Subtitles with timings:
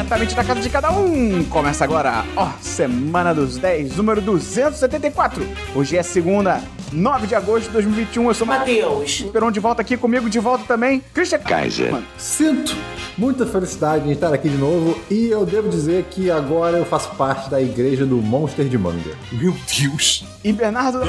[0.00, 1.44] diretamente da casa de cada um.
[1.44, 5.46] Começa agora, ó, Semana dos 10, número 274.
[5.74, 8.28] Hoje é segunda, 9 de agosto de 2021.
[8.28, 9.22] Eu sou Matheus.
[9.32, 11.92] Peron de volta aqui comigo, de volta também, Christian Kaiser.
[11.92, 12.74] Mano, Sinto
[13.18, 17.10] muita felicidade em estar aqui de novo e eu devo dizer que agora eu faço
[17.16, 19.14] parte da igreja do Monster de Manga.
[19.30, 20.24] Meu Deus.
[20.42, 21.00] E Bernardo.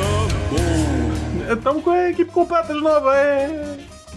[1.50, 3.71] Estamos com a equipe completa de novo, é.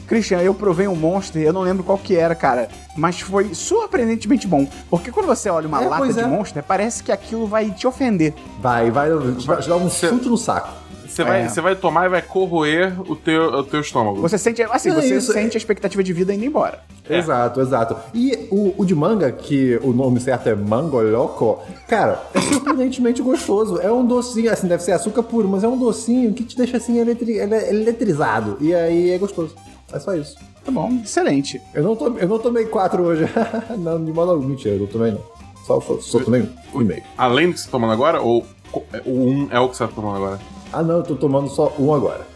[0.06, 4.46] Christian, eu provei um Monster, eu não lembro qual que era, cara, mas foi surpreendentemente
[4.46, 4.66] bom.
[4.90, 6.26] Porque quando você olha uma É, lata de é.
[6.26, 8.34] Monster, parece que aquilo vai te ofender.
[8.60, 10.84] Vai, vai, vai te dar um Cê- chute no saco.
[11.08, 11.48] Você vai, É.
[11.48, 14.20] você vai tomar e vai corroer o teu, o teu estômago.
[14.20, 16.80] Você sente, assim, É você isso, sente a expectativa de vida indo embora.
[17.08, 17.18] É.
[17.18, 17.96] Exato, exato.
[18.12, 23.22] E o, o de manga, que o nome certo é Mango Loco, cara, é surpreendentemente
[23.22, 23.78] gostoso.
[23.80, 26.78] É um docinho, assim, deve ser açúcar puro, mas é um docinho que te deixa
[26.78, 28.56] assim eletri- ele- eletrizado.
[28.60, 29.54] E aí é gostoso.
[29.94, 30.36] É só isso.
[30.64, 31.60] Tá bom, excelente.
[31.72, 33.24] Eu não, tomei, eu não tomei quatro hoje.
[33.78, 35.20] não, de modo algum, mentira, eu não tomei não.
[35.64, 37.02] Só, só, só tomei um, um e meio.
[37.16, 39.86] Além do que você tá tomando agora, ou co- o um é o que você
[39.86, 40.38] tá tomando agora?
[40.72, 42.26] Ah não, eu tô tomando só um agora.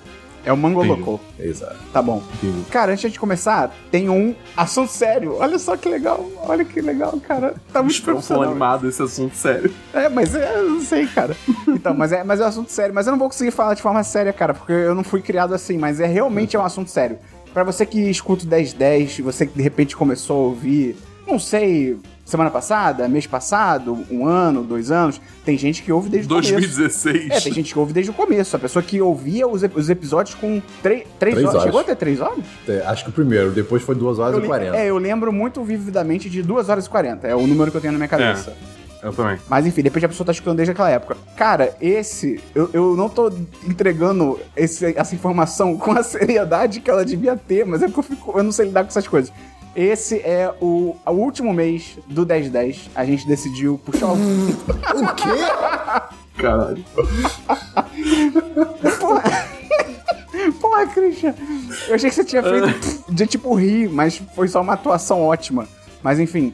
[0.45, 1.01] É o Mango Entendi.
[1.01, 1.21] Loco.
[1.39, 1.77] Exato.
[1.93, 2.23] Tá bom.
[2.43, 2.65] Entendi.
[2.71, 5.37] Cara, antes de começar, tem um assunto sério.
[5.39, 6.25] Olha só que legal.
[6.47, 7.55] Olha que legal, cara.
[7.71, 8.45] Tá muito profissional.
[8.45, 9.71] animado esse assunto, sério.
[9.93, 11.37] É, mas é, eu não sei, cara.
[11.67, 12.95] Então, mas é, mas é um assunto sério.
[12.95, 15.53] Mas eu não vou conseguir falar de forma séria, cara, porque eu não fui criado
[15.53, 15.77] assim.
[15.77, 17.19] Mas é realmente é um assunto sério.
[17.53, 20.97] Pra você que escuta o 1010, você que de repente começou a ouvir,
[21.27, 26.31] não sei, semana passada, mês passado, um ano, dois anos, tem gente que ouve desde
[26.31, 26.53] o começo.
[26.53, 27.31] 2016.
[27.31, 28.55] É, tem gente que ouve desde o começo.
[28.55, 31.05] A pessoa que ouvia os, os episódios com três,
[31.39, 31.45] horas.
[31.47, 31.63] horas.
[31.63, 32.45] Chegou a ter três horas?
[32.69, 34.77] É, acho que o primeiro, depois foi 2 horas Eu e 40.
[34.77, 37.27] É, eu lembro muito vividamente de 2 horas e 40.
[37.27, 38.55] É o número que eu tenho na minha cabeça.
[39.09, 39.39] Eu também.
[39.49, 41.17] Mas enfim, de repente a pessoa tá escutando desde aquela época.
[41.37, 42.41] Cara, esse.
[42.55, 43.31] Eu, eu não tô
[43.67, 48.17] entregando esse- essa informação com a seriedade que ela devia ter, mas é porque eu,
[48.17, 49.33] fico, eu não sei lidar com essas coisas.
[49.77, 52.91] Esse é o, o último mês do 1010.
[52.95, 54.17] A gente decidiu puxar o.
[54.99, 55.29] O quê?
[56.37, 56.85] Caralho.
[59.01, 59.23] Porra!
[60.61, 61.35] Porra, Christian!
[61.89, 65.69] Eu achei que você tinha feito de tipo rir, mas foi só uma atuação ótima.
[66.03, 66.53] Mas enfim.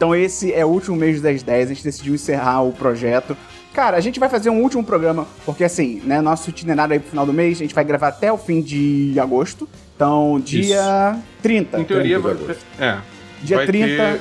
[0.00, 3.36] Então esse é o último mês do 1010, a gente decidiu encerrar o projeto.
[3.74, 7.10] Cara, a gente vai fazer um último programa, porque assim, né, nosso itinerário aí pro
[7.10, 9.68] final do mês, a gente vai gravar até o fim de agosto.
[9.94, 11.80] Então, dia 30.
[11.80, 12.56] Em teoria, 30 vai.
[12.78, 12.98] É.
[13.42, 13.86] Dia vai 30.
[13.86, 14.20] ter-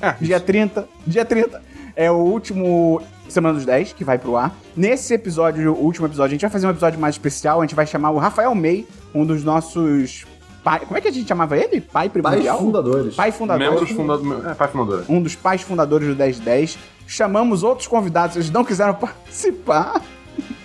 [0.00, 1.60] É, Dia 30, dia 30
[1.96, 4.56] é o último Semana dos 10 que vai pro ar.
[4.76, 7.58] Nesse episódio, o último episódio, a gente vai fazer um episódio mais especial.
[7.60, 10.24] A gente vai chamar o Rafael May, um dos nossos.
[10.66, 11.80] Pai, como é que a gente chamava ele?
[11.80, 12.58] Pai Pais primordial?
[12.58, 13.14] fundadores.
[13.14, 13.70] Pai fundador.
[13.70, 14.46] membros fundadores.
[14.46, 15.04] É, pai fundador.
[15.08, 16.76] Um dos pais fundadores do 1010.
[17.06, 20.02] Chamamos outros convidados, eles não quiseram participar.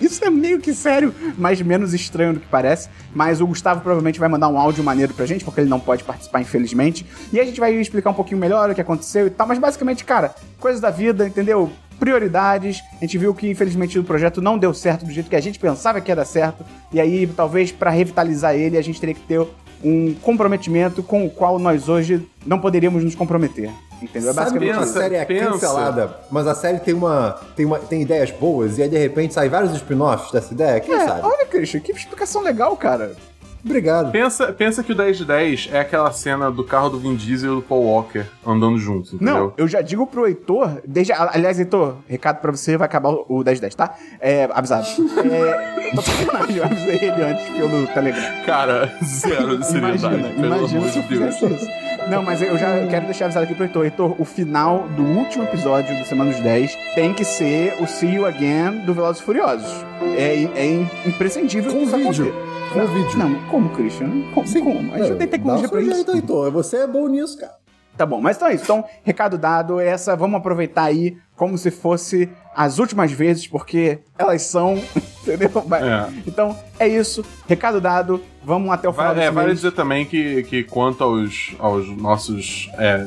[0.01, 2.89] Isso é meio que sério, mas menos estranho do que parece.
[3.13, 6.03] Mas o Gustavo provavelmente vai mandar um áudio maneiro pra gente, porque ele não pode
[6.03, 7.05] participar, infelizmente.
[7.31, 9.45] E a gente vai explicar um pouquinho melhor o que aconteceu e tal.
[9.45, 11.71] Mas basicamente, cara, coisas da vida, entendeu?
[11.99, 12.81] Prioridades.
[12.97, 15.59] A gente viu que, infelizmente, o projeto não deu certo do jeito que a gente
[15.59, 16.65] pensava que ia dar certo.
[16.91, 19.47] E aí, talvez, pra revitalizar ele, a gente teria que ter
[19.83, 23.69] um comprometimento com o qual nós hoje não poderíamos nos comprometer.
[24.01, 24.31] Entendeu?
[24.31, 25.49] É basicamente que a pensa, série é pensa.
[25.51, 29.33] cancelada, mas a série tem uma, tem uma tem ideias boas e aí de repente
[29.33, 30.79] sai vários spin-offs dessa ideia?
[30.79, 31.21] Quem É, sabe?
[31.23, 33.15] olha, Christian, que explicação legal, cara.
[33.63, 34.11] Obrigado.
[34.11, 37.53] Pensa, pensa que o 10 de 10 é aquela cena do carro do Vin Diesel
[37.53, 39.33] e do Paul Walker andando juntos, entendeu?
[39.33, 43.37] Não, eu já digo pro Heitor, desde, aliás, Heitor, recado pra você, vai acabar o
[43.43, 43.95] 1010, tá?
[44.19, 44.87] É, avisado.
[45.91, 48.45] É, eu avisei ele antes pelo Telegram.
[48.45, 50.05] Cara, zero de seriedade.
[50.05, 51.67] Imagina, pelo imagina amor de Deus.
[52.09, 53.83] Não, mas eu já quero deixar avisado aqui pro Heitor.
[53.83, 58.15] Heitor, o final do último episódio do Semana dos 10 tem que ser o See
[58.15, 59.85] You Again do Velozes e Furiosos.
[60.17, 62.25] É, é imprescindível Com que isso vídeo.
[62.27, 62.50] aconteça.
[62.71, 63.17] Com não, vídeo.
[63.17, 64.09] Não, como, Christian?
[64.33, 64.47] Como?
[64.63, 64.93] como?
[64.93, 65.93] A gente não tem tecnologia pra isso.
[65.93, 66.51] jeito, Heitor.
[66.51, 67.55] Você é bom nisso, cara.
[67.97, 68.63] Tá bom, mas então é isso.
[68.63, 74.43] Então, recado dado, essa vamos aproveitar aí como se fosse as últimas vezes, porque elas
[74.43, 74.81] são,
[75.21, 75.49] entendeu?
[75.49, 76.13] É.
[76.25, 77.25] Então, é isso.
[77.45, 81.53] Recado dado, vamos até o final Vale, é, vale dizer também que, que quanto aos,
[81.59, 83.05] aos nossos é,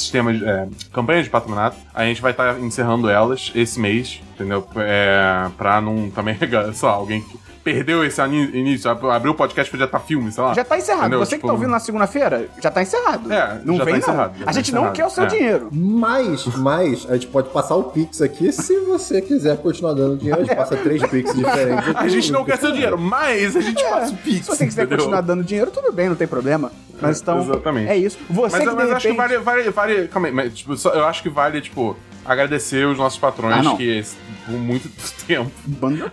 [0.00, 4.66] sistemas, é, campanhas de patronato, a gente vai estar encerrando elas esse mês, entendeu?
[4.76, 6.36] É, pra não também,
[6.74, 10.44] sei lá, alguém que perdeu esse início, ab- abriu o podcast podia estar filme, sei
[10.44, 10.52] lá.
[10.52, 11.00] Já tá encerrado.
[11.06, 11.20] Entendeu?
[11.20, 13.32] Você que Tipo, tá ouvindo na segunda-feira, já tá encerrado.
[13.32, 14.12] É, não já vem tá não.
[14.12, 15.26] encerrado, já a tá gente não quer o seu É.
[15.28, 15.68] dinheiro.
[15.72, 20.42] Mas, mas, a gente pode passar o Pix aqui se você quiser continuar dando dinheiro.
[20.42, 21.96] A gente passa três Pix diferentes.
[21.96, 24.44] A gente não quer seu dinheiro, mas a gente passa o Pix.
[24.44, 24.98] Se você quiser entendeu?
[24.98, 26.70] continuar dando dinheiro, tudo bem, não tem problema.
[27.00, 27.88] Mas então, exatamente.
[27.90, 28.18] é isso.
[28.30, 30.08] Você Mas, que de mas acho que repente- vale, vale, vale.
[30.08, 33.76] Calma aí, mas, tipo, só- eu acho que vale, tipo, agradecer os nossos patrões Ah,
[33.76, 34.02] que
[34.46, 34.88] por muito
[35.26, 35.50] tempo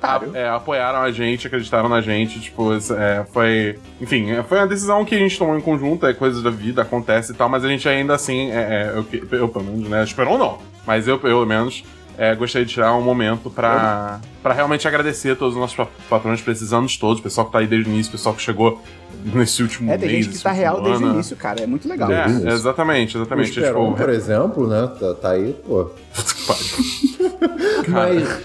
[0.01, 3.77] a- é, apoiaram a gente, acreditaram na gente, tipo, é, foi.
[4.01, 6.81] Enfim, é, foi uma decisão que a gente tomou em conjunto, é coisa da vida,
[6.81, 9.05] acontece e tal, mas a gente ainda assim, é, é, eu,
[9.39, 10.03] eu pelo menos, né?
[10.03, 11.83] Esperou não, mas eu pelo menos.
[12.23, 15.87] É, gostaria de tirar um momento pra, pra realmente agradecer a todos os nossos pa-
[16.07, 18.79] patrões anos todos, o pessoal que tá aí desde o início, o pessoal que chegou
[19.25, 20.25] nesse último É, tem mês.
[20.25, 21.61] gente que tá real desde o início, cara.
[21.63, 22.11] É muito legal.
[22.11, 22.49] É, o início.
[22.49, 23.49] exatamente, O exatamente.
[23.49, 24.87] Esperon, tipo, por exemplo, né?
[24.99, 25.89] Tá, tá aí, pô.
[27.87, 28.39] Mas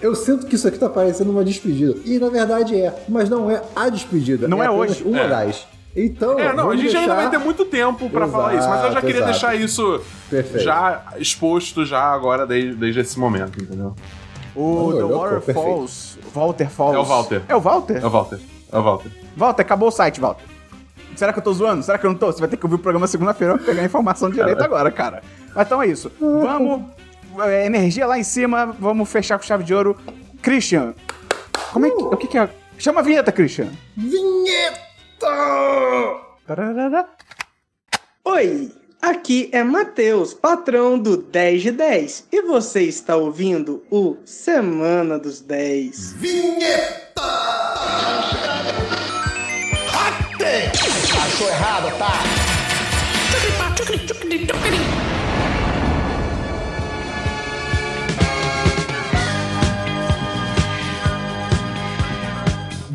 [0.00, 1.94] eu sinto que isso aqui tá parecendo uma despedida.
[2.04, 2.92] E na verdade é.
[3.08, 4.48] Mas não é a despedida.
[4.48, 5.02] Não é apenas hoje.
[5.04, 5.28] Uma É.
[5.28, 5.66] das.
[5.94, 6.38] Então.
[6.38, 8.92] É, não, a gente ainda deixar- vai ter muito tempo pra falar isso, mas eu
[8.92, 9.30] já queria exato.
[9.32, 10.00] deixar isso
[10.30, 10.64] Perfeito.
[10.64, 13.94] já exposto já agora desde, desde esse momento, entendeu?
[14.56, 16.18] O The louco, Waterfalls.
[16.34, 16.96] Walter Falls.
[16.96, 17.42] É o Walter.
[17.48, 17.96] É o Walter?
[18.02, 18.40] É o Walter.
[18.72, 19.10] É o Walter.
[19.36, 20.44] Walter, acabou o site, Walter.
[21.16, 21.82] Será que eu tô zoando?
[21.82, 22.26] Será que eu não tô?
[22.32, 25.22] Você vai ter que ouvir o programa segunda-feira pra pegar a informação direito agora, cara.
[25.54, 26.10] Mas então é isso.
[26.18, 26.84] Vamos.
[27.44, 29.94] é, energia lá em cima, vamos fechar com chave de ouro.
[30.40, 30.94] Christian,
[31.72, 32.02] como é que.
[32.02, 32.48] O que, que é?
[32.78, 33.68] Chama a vinheta, Christian.
[36.46, 37.08] Tararara.
[38.24, 45.20] Oi, aqui é Matheus, patrão do 10 de 10, e você está ouvindo o Semana
[45.20, 46.14] dos 10.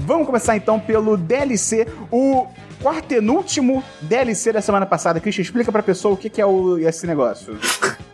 [0.07, 2.48] Vamos começar então pelo DLC, o
[2.81, 5.19] quartenúltimo DLC da semana passada.
[5.19, 7.57] Christian, explica pra pessoa o que, que é o, esse negócio.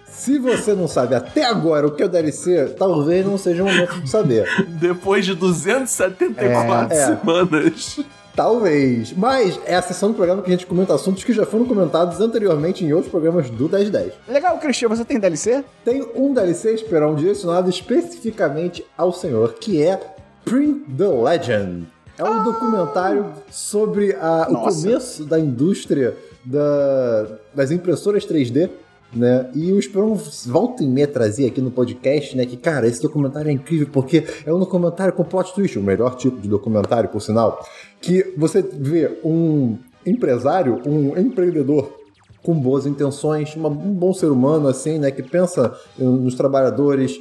[0.08, 3.68] Se você não sabe até agora o que é o DLC, talvez não seja o
[3.68, 4.48] momento de saber.
[4.68, 7.06] Depois de 274 É, é.
[7.06, 8.00] semanas.
[8.36, 9.14] Talvez.
[9.16, 12.20] Mas é a sessão do programa que a gente comenta assuntos que já foram comentados
[12.20, 14.14] anteriormente em outros programas do 1010.
[14.28, 15.64] Legal, Christian, você tem DLC?
[15.86, 20.00] Tem um DLC Esperão direcionado especificamente ao senhor, que é
[20.46, 21.88] Print the Legend.
[22.18, 28.70] É um documentário sobre a- o começo da indústria da- das impressoras 3D.
[29.16, 29.48] Né?
[29.54, 30.16] E o Esperão
[30.48, 32.48] volta e meia trazia aqui no podcast, né?
[32.48, 36.16] Que, cara, esse documentário é incrível porque é um documentário com plot twist, o melhor
[36.16, 37.64] tipo de documentário, por sinal.
[38.02, 41.94] Que você vê um empresário, um empreendedor
[42.42, 45.12] com boas intenções, uma- um bom ser humano, assim, né?
[45.12, 47.16] Que pensa eh, nos trabalhadores.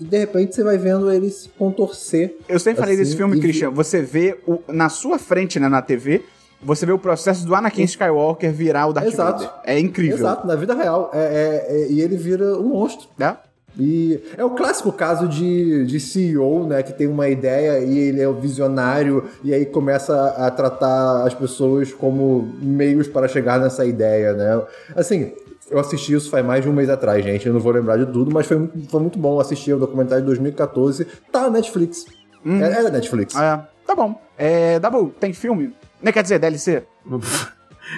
[0.00, 2.36] E de repente você vai vendo ele se contorcer.
[2.48, 3.70] Eu sempre falei Assim, desse filme, e- Christian.
[3.70, 6.22] Você vê o- na sua frente, né, na TV,
[6.62, 9.44] você vê o processo do Anakin Skywalker virar o Darth Exato.
[9.44, 9.50] Vader.
[9.64, 10.16] É incrível.
[10.16, 11.10] Exato, na vida real.
[11.12, 13.08] É, é- é- e ele vira um monstro.
[13.18, 13.36] Né?
[13.78, 16.82] E é o clássico caso de, de CEO, né?
[16.82, 21.34] Que tem uma ideia e ele é o visionário e aí começa a tratar as
[21.34, 24.60] pessoas como meios para chegar nessa ideia, né?
[24.96, 25.32] Assim,
[25.70, 27.46] eu assisti isso faz mais de um mês atrás, gente.
[27.46, 30.22] Eu não vou lembrar de tudo, mas foi, muito- foi muito bom assistir o documentário
[30.22, 31.06] de 2014.
[31.32, 32.04] Tá na Netflix.
[32.44, 33.36] É, é da Netflix.
[33.36, 34.20] É, tá bom.
[34.36, 35.72] É, Dabu, tem filme?
[36.02, 36.82] Não quer dizer DLC?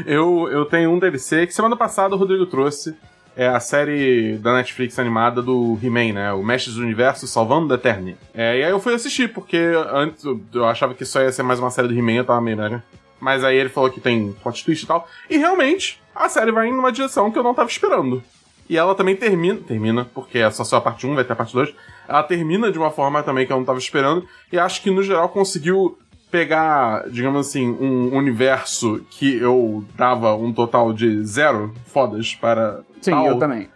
[0.06, 2.94] Eu, eu tenho um DLC que semana passada o Rodrigo trouxe.
[3.36, 6.32] É a série da Netflix animada do He-Man, né?
[6.32, 8.16] O Mestres do Universo Salvando the Eterni.
[8.34, 9.58] É, e aí eu fui assistir, porque
[9.92, 12.40] antes eu- eu achava que só ia ser mais uma série do He-Man, eu tava
[12.40, 12.82] meio, né?
[13.22, 15.08] Mas aí ele falou que tem plot twist e tal.
[15.30, 18.20] E realmente, a série vai em uma direção que eu não tava esperando.
[18.69, 21.36] E ela também termina, termina, porque é só só a parte 1, vai ter a
[21.36, 21.72] parte 2.
[22.08, 24.26] Ela termina de uma forma também que eu não tava esperando.
[24.50, 25.96] E acho que no geral conseguiu
[26.32, 32.81] pegar, digamos assim, um universo que eu dava um total de zero fodas para.
[33.00, 33.26] Sim, tal.
[33.29, 33.69] eu também.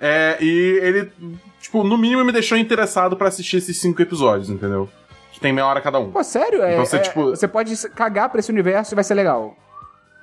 [0.00, 1.12] É, e ele,
[1.60, 4.88] tipo, no mínimo me deixou interessado pra assistir esses cinco episódios, entendeu?
[5.36, 6.10] Que tem meia hora cada um.
[6.10, 6.62] Pô, sério?
[6.62, 9.54] É, Então você, é- tipo- você pode cagar pra esse universo e vai ser legal.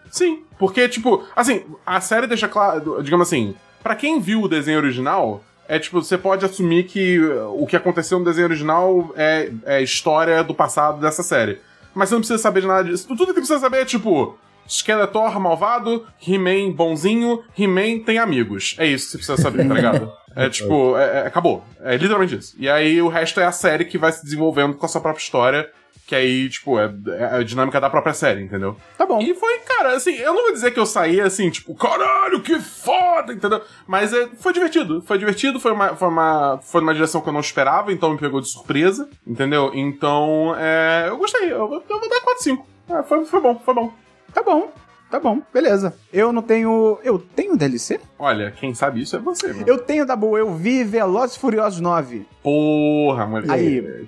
[0.09, 4.79] Sim, porque, tipo, assim, a série deixa claro, digamos assim, pra quem viu o desenho
[4.79, 7.19] original, é tipo, você pode assumir que
[7.55, 11.59] o que aconteceu no desenho original é, é história do passado dessa série.
[11.93, 13.07] Mas você não precisa saber de nada disso.
[13.07, 14.35] Tudo que precisa saber é, tipo,
[14.67, 18.75] Skeletor malvado, He-Man bonzinho, He-Man tem amigos.
[18.79, 20.11] É isso que você precisa saber, tá ligado?
[20.35, 21.63] É tipo, é- é- acabou.
[21.81, 22.55] É literalmente isso.
[22.57, 25.21] E aí o resto é a série que vai se desenvolvendo com a sua própria
[25.21, 25.69] história,
[26.05, 28.75] que aí, tipo, é, é a dinâmica da própria série, entendeu?
[28.97, 29.21] Tá bom.
[29.21, 32.59] E foi, cara, assim, eu não vou dizer que eu saí assim, tipo, caralho, que
[32.59, 33.61] foda, entendeu?
[33.87, 35.01] Mas é, foi divertido.
[35.01, 38.17] Foi divertido, foi uma, foi, uma, foi numa direção que eu não esperava, então me
[38.17, 39.71] pegou de surpresa, entendeu?
[39.73, 41.51] Então, é, eu gostei.
[41.51, 42.67] Eu, vou- eu vou dar 4, 5.
[42.89, 43.93] É, foi, foi bom, foi bom.
[44.33, 44.73] Tá bom.
[45.13, 45.93] Tá bom, beleza.
[46.11, 46.97] Eu não tenho.
[47.03, 47.99] Eu tenho DLC?
[48.17, 49.63] Olha, quem sabe isso é você, né?
[49.67, 50.35] Eu tenho, Dabu.
[50.35, 52.25] Eu vi Velozes e Furiosos 9.
[52.41, 53.51] Porra, moleque.
[53.51, 54.07] Aí.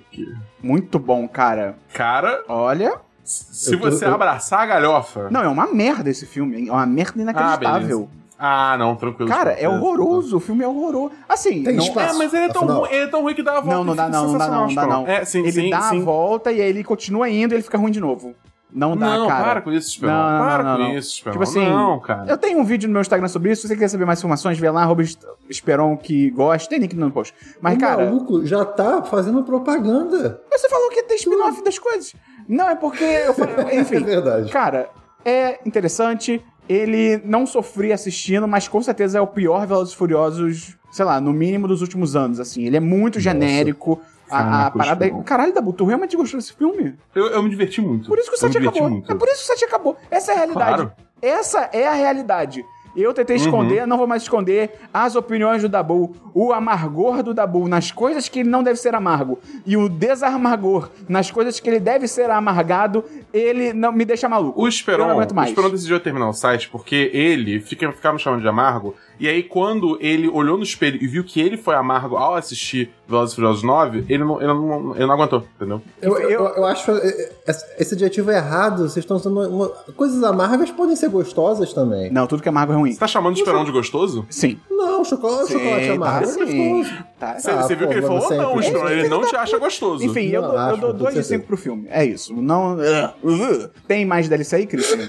[0.60, 1.76] Muito bom, cara.
[1.94, 2.94] Cara, Olha.
[3.22, 5.28] se Eu tô- você eu- abraçar a galhofa.
[5.30, 6.66] Não, é uma merda esse filme.
[6.68, 8.08] É uma merda Ah, inacreditável.
[8.36, 9.30] Ah, não, tranquilo.
[9.30, 10.38] Cara, é horroroso.
[10.38, 11.12] O filme é horroroso.
[11.28, 12.16] Assim, Tem não, espaço.
[12.16, 13.76] É, mas ele é tão, ruim, ele é tão ruim que dá a volta.
[13.76, 15.06] Não, não dá, não, não dá, não, não dá, não.
[15.06, 16.00] É, sim, ele sim, dá sim.
[16.00, 18.34] a volta e aí ele continua indo e ele fica ruim de novo.
[18.72, 19.44] Não dá, não, cara.
[19.44, 20.14] para com isso, Esperão.
[20.14, 20.98] Não, não, para não, com não.
[20.98, 21.32] isso, Esperão.
[21.32, 22.30] Tipo assim, não, cara.
[22.30, 23.62] Eu tenho um vídeo no meu Instagram sobre isso.
[23.62, 25.02] Se você quer saber mais informações, vê lá, arroba
[25.48, 26.68] Esperon que gosta.
[26.68, 27.34] Tem link no post.
[27.60, 30.42] Mas, o cara, maluco já tá fazendo propaganda.
[30.50, 32.14] você falou que tem spin-off das coisas.
[32.48, 33.54] Não, é porque eu falei.
[33.80, 33.96] Enfim.
[33.96, 34.52] É verdade.
[34.52, 34.90] Cara,
[35.24, 36.44] é interessante.
[36.68, 41.20] Ele não sofri assistindo, mas com certeza é o pior Velozes e Furiosos, sei lá,
[41.20, 42.64] no mínimo dos últimos anos, assim.
[42.64, 44.00] Ele é muito genérico.
[44.30, 45.10] A, a parada é...
[45.22, 46.94] Caralho, Dabu, tu realmente gostou desse filme?
[47.14, 48.08] Eu, eu me diverti muito.
[48.08, 48.90] Por isso que o eu set acabou.
[48.90, 49.10] muito.
[49.10, 49.96] É por isso que o set acabou.
[50.10, 50.74] Essa é a realidade.
[50.74, 50.92] Claro.
[51.22, 52.64] Essa é a realidade.
[52.96, 57.68] Eu tentei esconder, não vou mais esconder as opiniões do Dabu, o amargor do Dabu
[57.68, 61.78] nas coisas que ele não deve ser amargo e o desamargor nas coisas que ele
[61.78, 63.04] deve ser amargado,
[63.34, 64.58] ele não me deixa maluco.
[64.58, 65.50] O Eu Esperon, não aguento o mais.
[65.50, 68.94] Esperon decidiu terminar o site porque ele fica, ficava me chamando de amargo.
[69.18, 72.90] E aí, quando ele olhou no espelho e viu que ele foi amargo ao assistir
[73.08, 75.80] Velozes e Furiosos 9, ele não, ele, não, ele não aguentou, entendeu?
[76.02, 78.78] Eu, eu, eu acho é, é, esse adjetivo é errado.
[78.88, 82.10] Vocês estão usando uma- coisas amargas podem ser gostosas também.
[82.10, 82.92] Não, tudo que é amargo é ruim.
[82.92, 84.26] Você tá chamando o Esperon de gostoso?
[84.28, 84.58] Sim.
[84.70, 87.04] Não, chocolate, Sim, chocolate amargo tá é gostoso.
[87.18, 87.38] Tá.
[87.38, 88.32] Você, Ah, você viu pô, que ele falou?
[88.32, 88.98] é Não, o Esperon, impressionante.
[88.98, 90.04] ele não te acha gostoso.
[90.04, 91.34] Enfim, eu Não, dou, eu acho, dou com 2 de certeza.
[91.36, 91.86] 5 pro filme.
[91.90, 92.34] É isso.
[92.34, 92.76] Não.
[92.76, 95.08] uh, Tem mais DLC aí, Christian?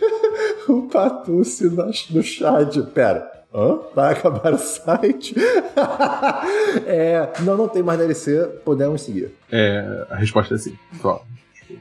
[0.70, 2.82] O Patucci no, no chat.
[2.94, 3.37] Pera.
[3.58, 3.80] Hã?
[3.96, 5.34] Vai acabar o site?
[6.86, 8.38] é, não, não tem mais DLC.
[8.64, 9.34] Podemos seguir.
[9.52, 10.78] É, a resposta é sim.
[11.02, 11.24] Só.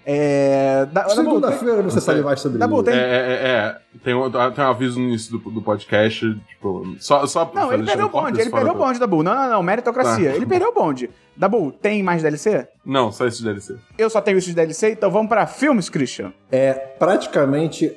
[0.04, 0.87] É.
[0.90, 2.85] Da, Dabu, tem- Segunda-feira você sabe mais sobre Dabu, isso.
[2.85, 3.76] tem- É, é, é, é.
[4.02, 7.85] Tem, um, tem um aviso no início do, do podcast, tipo, só, só Não, ele
[7.85, 9.23] perdeu o bonde, ele perdeu o bonde, Dabu.
[9.23, 10.30] Não, não, não, meritocracia.
[10.30, 10.37] Tá.
[10.37, 11.11] Ele perdeu o bonde.
[11.37, 12.66] Dabu, tem mais DLC?
[12.85, 13.76] Não, só esse DLC.
[13.99, 16.33] Eu só tenho isso de DLC, então vamos pra filmes, Christian.
[16.50, 17.92] É praticamente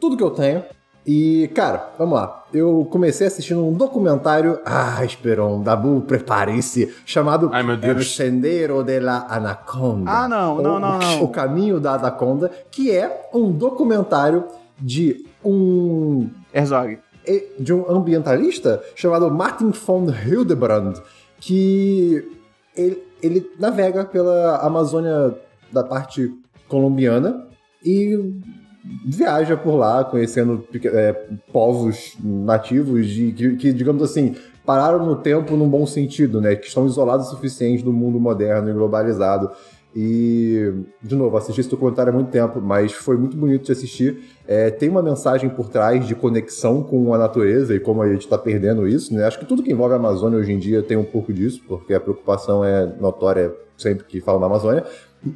[0.00, 0.64] tudo que eu tenho.
[1.06, 2.44] E, cara, vamos lá.
[2.52, 4.58] Eu comecei assistindo um documentário.
[4.64, 6.94] Ah, Esperon, Dabu, prepare-se.
[7.04, 7.96] Chamado Ai, meu Deus.
[7.98, 10.10] El Sendero de la Anaconda.
[10.10, 11.22] Ah, não, não, Ou não, o- não.
[11.24, 14.44] O Caminho da Anaconda, que é um documentário
[14.80, 16.98] de um Herzog.
[17.58, 20.94] de um ambientalista chamado Martin von Hildebrand,
[21.40, 22.26] que
[22.76, 25.34] ele, ele navega pela Amazônia
[25.72, 26.32] da parte
[26.68, 27.46] colombiana
[27.84, 28.18] e
[29.04, 31.12] viaja por lá, conhecendo é,
[31.52, 36.54] povos nativos de, que, que, digamos assim, pararam no tempo num bom sentido, né?
[36.54, 39.50] Que estão isolados o suficiente do mundo moderno e globalizado.
[39.96, 44.24] E, de novo, assisti esse documentário há muito tempo, mas foi muito bonito de assistir.
[44.46, 48.22] É, tem uma mensagem por trás de conexão com a natureza e como a gente
[48.22, 49.24] está perdendo isso, né?
[49.24, 51.94] Acho que tudo que envolve a Amazônia hoje em dia tem um pouco disso, porque
[51.94, 54.84] a preocupação é notória sempre que falam da Amazônia.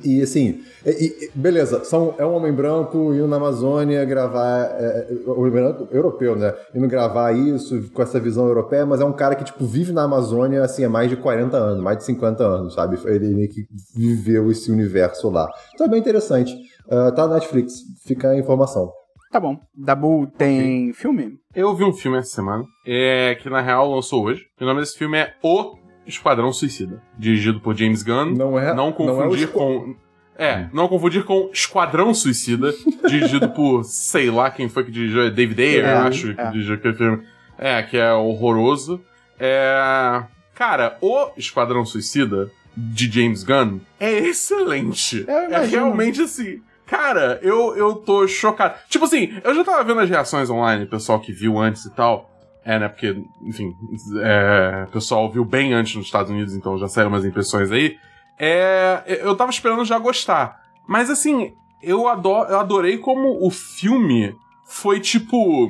[0.04, 4.66] E assim, e- e- beleza, são, é um homem branco indo na Amazônia gravar.
[4.78, 6.54] É, é, homem branco europeu, né?
[6.75, 10.02] Indo gravar isso com essa visão europeia, mas é um cara que, tipo, vive na
[10.04, 12.99] Amazônia assim há mais de 40 anos, mais de 50 anos, sabe?
[13.07, 13.66] Ele meio que
[13.97, 15.49] viveu esse universo lá.
[15.75, 16.54] Então é bem interessante.
[16.90, 18.90] Ah, tá na Netflix, fica a informação.
[19.30, 19.59] Tá bom.
[19.76, 21.35] Dabu tem filme?
[21.54, 24.42] Eu vi um filme essa semana, é, que na real lançou hoje.
[24.59, 25.76] E o nome desse filme é O
[26.09, 28.35] Esquadrão Suicida, dirigido por James Gunn.
[28.35, 29.95] Não é- Não não é confundir com.
[30.37, 32.73] É, não confundir com Esquadrão Suicida,
[33.09, 36.50] dirigido por sei lá quem foi que dirigiu, é David Ayer, É, acho, que é.
[36.50, 37.23] dirigiu aquele filme.
[37.59, 39.00] É, que é horroroso.
[39.38, 40.23] É.
[40.55, 45.25] Cara, o Esquadrão Suicida de James Gunn é excelente.
[45.29, 46.61] É realmente assim.
[46.87, 48.75] Cara, eu, eu tô chocado.
[48.88, 52.38] Tipo assim, eu já tava vendo as reações online, pessoal que viu antes e tal.
[52.69, 52.87] É, né?
[52.87, 53.75] Porque, enfim,
[54.21, 57.97] é, o pessoal viu bem antes nos Estados Unidos, então já saíram umas impressões aí.
[58.39, 60.61] É, eu tava esperando já gostar.
[60.87, 65.67] Mas assim, eu, adoro, eu adorei como o filme foi tipo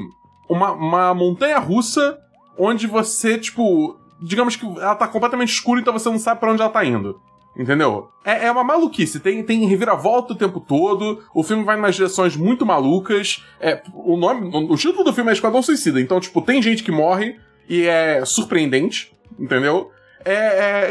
[0.49, 2.19] uma, uma montanha russa
[2.59, 6.63] onde você, tipo, digamos que ela tá completamente escura, então você não sabe pra onde
[6.63, 7.21] ela tá indo.
[7.59, 8.09] Entendeu?
[8.25, 12.37] É, é uma maluquice, tem, tem reviravolta o tempo todo, o filme vai nas direções
[12.37, 13.43] muito malucas.
[13.61, 14.49] É, o nome.
[14.71, 17.37] O título do filme é Esquadrão Suicida, então, tipo, tem gente que morre
[17.69, 19.91] e é surpreendente, entendeu?
[20.25, 20.33] É,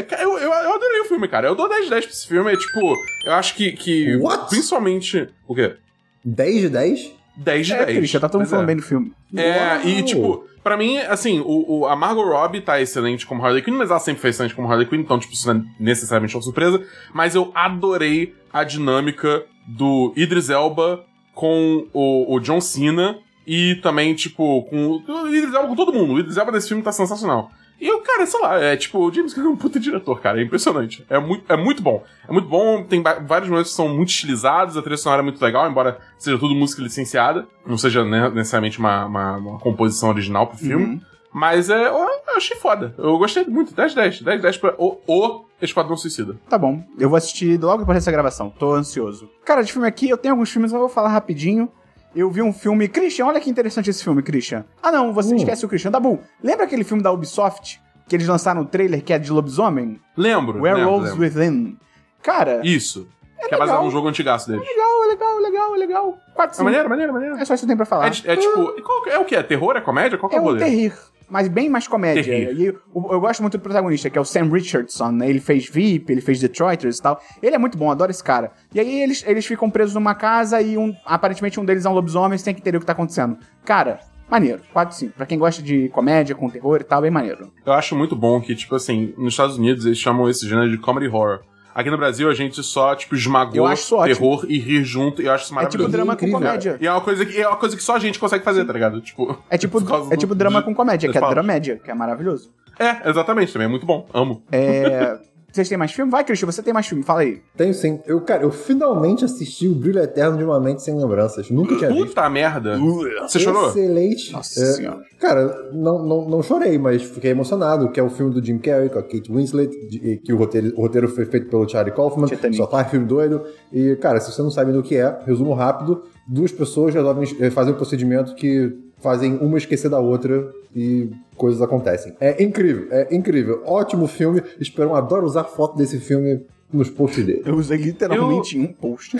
[0.00, 1.46] é, eu, eu, eu adorei o filme, cara.
[1.48, 2.52] Eu dou 10 de 10 pra esse filme.
[2.52, 2.94] É tipo,
[3.24, 3.72] eu acho que.
[3.72, 4.48] que What?
[4.48, 5.28] Principalmente.
[5.46, 5.76] O quê?
[6.24, 7.12] 10 de 10?
[7.36, 7.98] 10 de É, 10.
[7.98, 8.56] Christian, tá todo mundo Pois é.
[8.56, 9.12] falando bem do filme.
[9.36, 9.80] É, Uau!
[9.86, 13.74] e tipo, pra mim, assim, o, o- a Margot Robbie tá excelente como Harley Quinn,
[13.76, 16.42] mas ela sempre foi excelente como Harley Quinn, então, tipo, isso não é necessariamente uma
[16.42, 16.84] surpresa.
[17.12, 24.14] Mas eu adorei a dinâmica do Idris Elba com o, o John Cena e também,
[24.14, 26.14] tipo, com o Idris Elba com todo mundo.
[26.14, 27.50] O Idris Elba desse filme tá sensacional.
[27.80, 30.40] E eu, cara, sei lá, é tipo, o James Gunn é um puta diretor, cara.
[30.40, 31.04] É impressionante.
[31.08, 32.02] É muito, é muito bom.
[32.28, 35.40] É muito bom, tem vários momentos que são muito estilizados, a trilha sonora é muito
[35.40, 37.46] legal, embora seja tudo música licenciada.
[37.64, 40.84] Não seja né, necessariamente uma, uma, uma composição original pro filme.
[40.84, 41.00] Uhum.
[41.32, 42.94] Mas é, eu, eu achei foda.
[42.98, 43.74] Eu gostei muito.
[43.74, 44.22] 10 10.
[44.22, 46.36] 10 10 pra o, o Esquadrão Suicida.
[46.48, 49.28] Tá bom, eu vou assistir logo depois dessa gravação, tô ansioso.
[49.44, 51.70] Cara, de filme aqui, eu tenho alguns filmes, eu vou falar rapidinho.
[52.14, 52.88] Eu vi um filme.
[52.88, 54.64] Christian, olha que interessante esse filme, Christian.
[54.82, 55.36] Ah, não, você Hum.
[55.36, 55.90] esquece o Christian.
[55.90, 57.80] Dabu, lembra aquele filme da Ubisoft?
[58.08, 60.00] Que eles lançaram o trailer que é de lobisomem?
[60.16, 60.62] Lembro.
[60.62, 61.40] Werewolves lembro, lembro.
[61.40, 61.78] Within.
[62.22, 63.06] Cara, Isso.
[63.38, 63.58] que é legal.
[63.60, 64.66] baseado num jogo antigaço deles.
[64.66, 66.18] legal, legal, legal, legal.
[66.34, 67.36] 4 É maneiro, maneiro, maneiro.
[67.36, 68.06] É só isso que eu tenho pra falar.
[68.06, 68.82] É, é tipo.
[68.82, 69.36] qual- é o que?
[69.36, 69.76] É terror?
[69.76, 70.16] É comédia?
[70.18, 70.58] Qual que é É o um rolê?
[70.64, 70.94] terrir,
[71.28, 72.52] mas bem mais comédia.
[72.52, 75.28] E eu, eu gosto muito do protagonista, que é o Sam Richardson, né?
[75.28, 77.20] Ele fez VIP, ele fez Detroiters e tal.
[77.42, 78.52] Ele é muito bom, adoro esse cara.
[78.74, 81.94] E aí eles, eles ficam presos numa casa e um, aparentemente um deles é um
[81.94, 83.38] lobisomem, você tem que entender o que tá acontecendo.
[83.64, 84.62] Cara, maneiro.
[84.72, 85.14] 4 5.
[85.14, 87.50] Pra quem gosta de comédia com terror e tal, bem maneiro.
[87.64, 90.78] Eu acho muito bom que, tipo assim, nos Estados Unidos eles chamam esse gênero de
[90.78, 91.40] comedy horror.
[91.78, 93.68] Aqui no Brasil a gente só, tipo, esmagou
[94.04, 95.88] terror e rir junto, e eu acho isso É tipo maravilhoso.
[95.92, 96.38] drama incrível.
[96.40, 96.76] com comédia.
[96.80, 98.72] E é uma coisa que é uma coisa que só a gente consegue fazer, tá
[98.72, 99.00] ligado?
[99.00, 99.38] Tipo.
[99.48, 99.78] É tipo,
[100.10, 101.44] é tipo do- drama de- com comédia, que é palavras.
[101.44, 102.50] dramédia, que é maravilhoso.
[102.80, 104.08] É, exatamente, também é muito bom.
[104.12, 104.42] Amo.
[104.50, 105.18] É.
[105.58, 106.08] Vocês têm mais filme?
[106.10, 107.40] Vai, Christian, você tem mais filme, fala aí.
[107.56, 107.98] Tenho sim.
[108.06, 111.50] Eu, cara, eu finalmente assisti o Brilho Eterno de uma Mente Sem Lembranças.
[111.50, 112.06] Nunca tinha visto.
[112.08, 112.78] Puta merda.
[113.22, 113.68] Você chorou?
[113.70, 114.32] Excelente.
[114.32, 115.00] Nossa É, senhora.
[115.18, 118.88] Cara, não, não, não chorei, mas fiquei emocionado, que é o filme do Jim Carrey
[118.88, 122.26] com a Kate Winslet, de- que o roteiro, o roteiro foi feito pelo Charlie Kaufman,
[122.28, 122.56] Titanic.
[122.56, 123.42] só faz filme doido.
[123.72, 127.50] E, cara, se você não sabe do que é, resumo rápido, duas pessoas resolvem eh,
[127.50, 132.14] fazer um procedimento que fazem uma esquecer da outra e coisas acontecem.
[132.20, 133.62] É incrível, é incrível.
[133.64, 134.42] Ótimo filme.
[134.60, 137.42] Esperão, adoro usar foto desse filme nos posts dele.
[137.46, 139.16] Eu usei literalmente um post.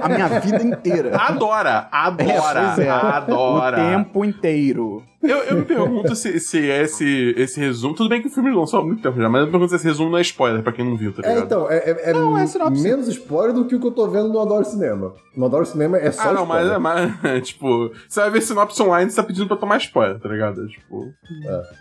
[0.00, 1.16] A minha vida inteira.
[1.16, 2.88] Adora, adora, É, é.
[2.90, 3.76] adora.
[3.76, 5.02] O tempo inteiro.
[5.22, 7.94] Eu, eu me pergunto se, se esse, esse resumo.
[7.94, 9.76] Tudo bem que o filme lançou há muito tempo já, mas eu me pergunto se
[9.76, 11.44] esse resumo não é spoiler pra quem não viu, tá É, ligado?
[11.44, 14.28] então, é, é- é Não, é menos spoiler do que o que eu tô vendo
[14.28, 15.14] no Adoro Cinema.
[15.36, 16.74] No Adoro Cinema é só Ah, não, mas, spoiler.
[16.74, 20.18] é- mas, tipo, você vai ver sinopse online e você tá pedindo pra tomar spoiler,
[20.18, 20.66] tá ligado?
[20.66, 21.12] Tipo,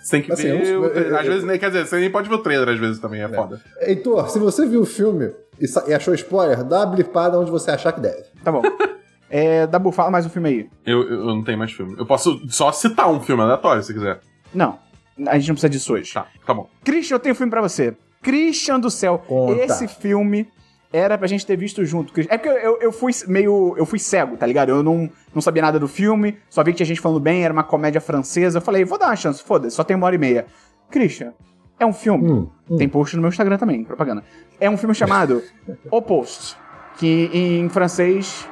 [0.03, 0.67] você tem que Assim, ver.
[0.67, 2.99] eu- eu- às vezes, nem- quer dizer, você nem pode ver o trailer, às vezes
[2.99, 3.59] também, é, foda.
[3.81, 7.71] Heitor, se você viu o filme e, e achou spoiler, dá uma blipada onde você
[7.71, 8.23] achar que deve.
[8.43, 8.61] Tá bom.
[9.33, 10.69] É, Dabu, fala mais um filme aí.
[10.85, 11.95] Eu, eu, eu não tenho mais filme.
[11.97, 14.19] Eu posso só citar um filme aleatório, se quiser.
[14.53, 14.77] Não,
[15.25, 16.13] a gente não precisa disso hoje.
[16.13, 16.69] Tá, tá bom.
[16.83, 17.95] Christian, eu tenho um filme pra você.
[18.21, 19.17] Christian do céu.
[19.25, 19.63] Conta.
[19.63, 20.49] Esse filme
[20.91, 22.13] era pra gente ter visto junto.
[22.29, 23.73] É porque eu, eu fui meio.
[23.77, 24.67] Eu fui cego, tá ligado?
[24.67, 27.53] Eu não, não sabia nada do filme, só vi que tinha gente falando bem, era
[27.53, 28.57] uma comédia francesa.
[28.57, 30.45] Eu falei, vou dar uma chance, foda-se, só tem uma hora e meia.
[30.89, 31.31] Christian,
[31.79, 32.29] é um filme.
[32.29, 32.75] Hum, hum.
[32.75, 34.25] Tem post no meu Instagram também, propaganda.
[34.59, 35.41] É um filme chamado
[35.89, 36.57] O Post,
[36.97, 38.45] que em francês.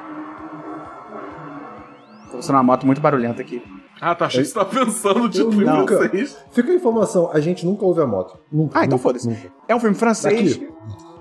[2.40, 3.62] Tô usando uma moto muito barulhenta aqui.
[4.00, 4.24] Ah, tá.
[4.26, 6.36] Achei que você tá pensando de Eu filme nunca- francês.
[6.52, 8.38] Fica a informação, a gente nunca ouve a moto.
[8.50, 9.28] Nunca, Ah, então foda-se.
[9.68, 10.56] É um filme francês.
[10.56, 10.72] Daqui.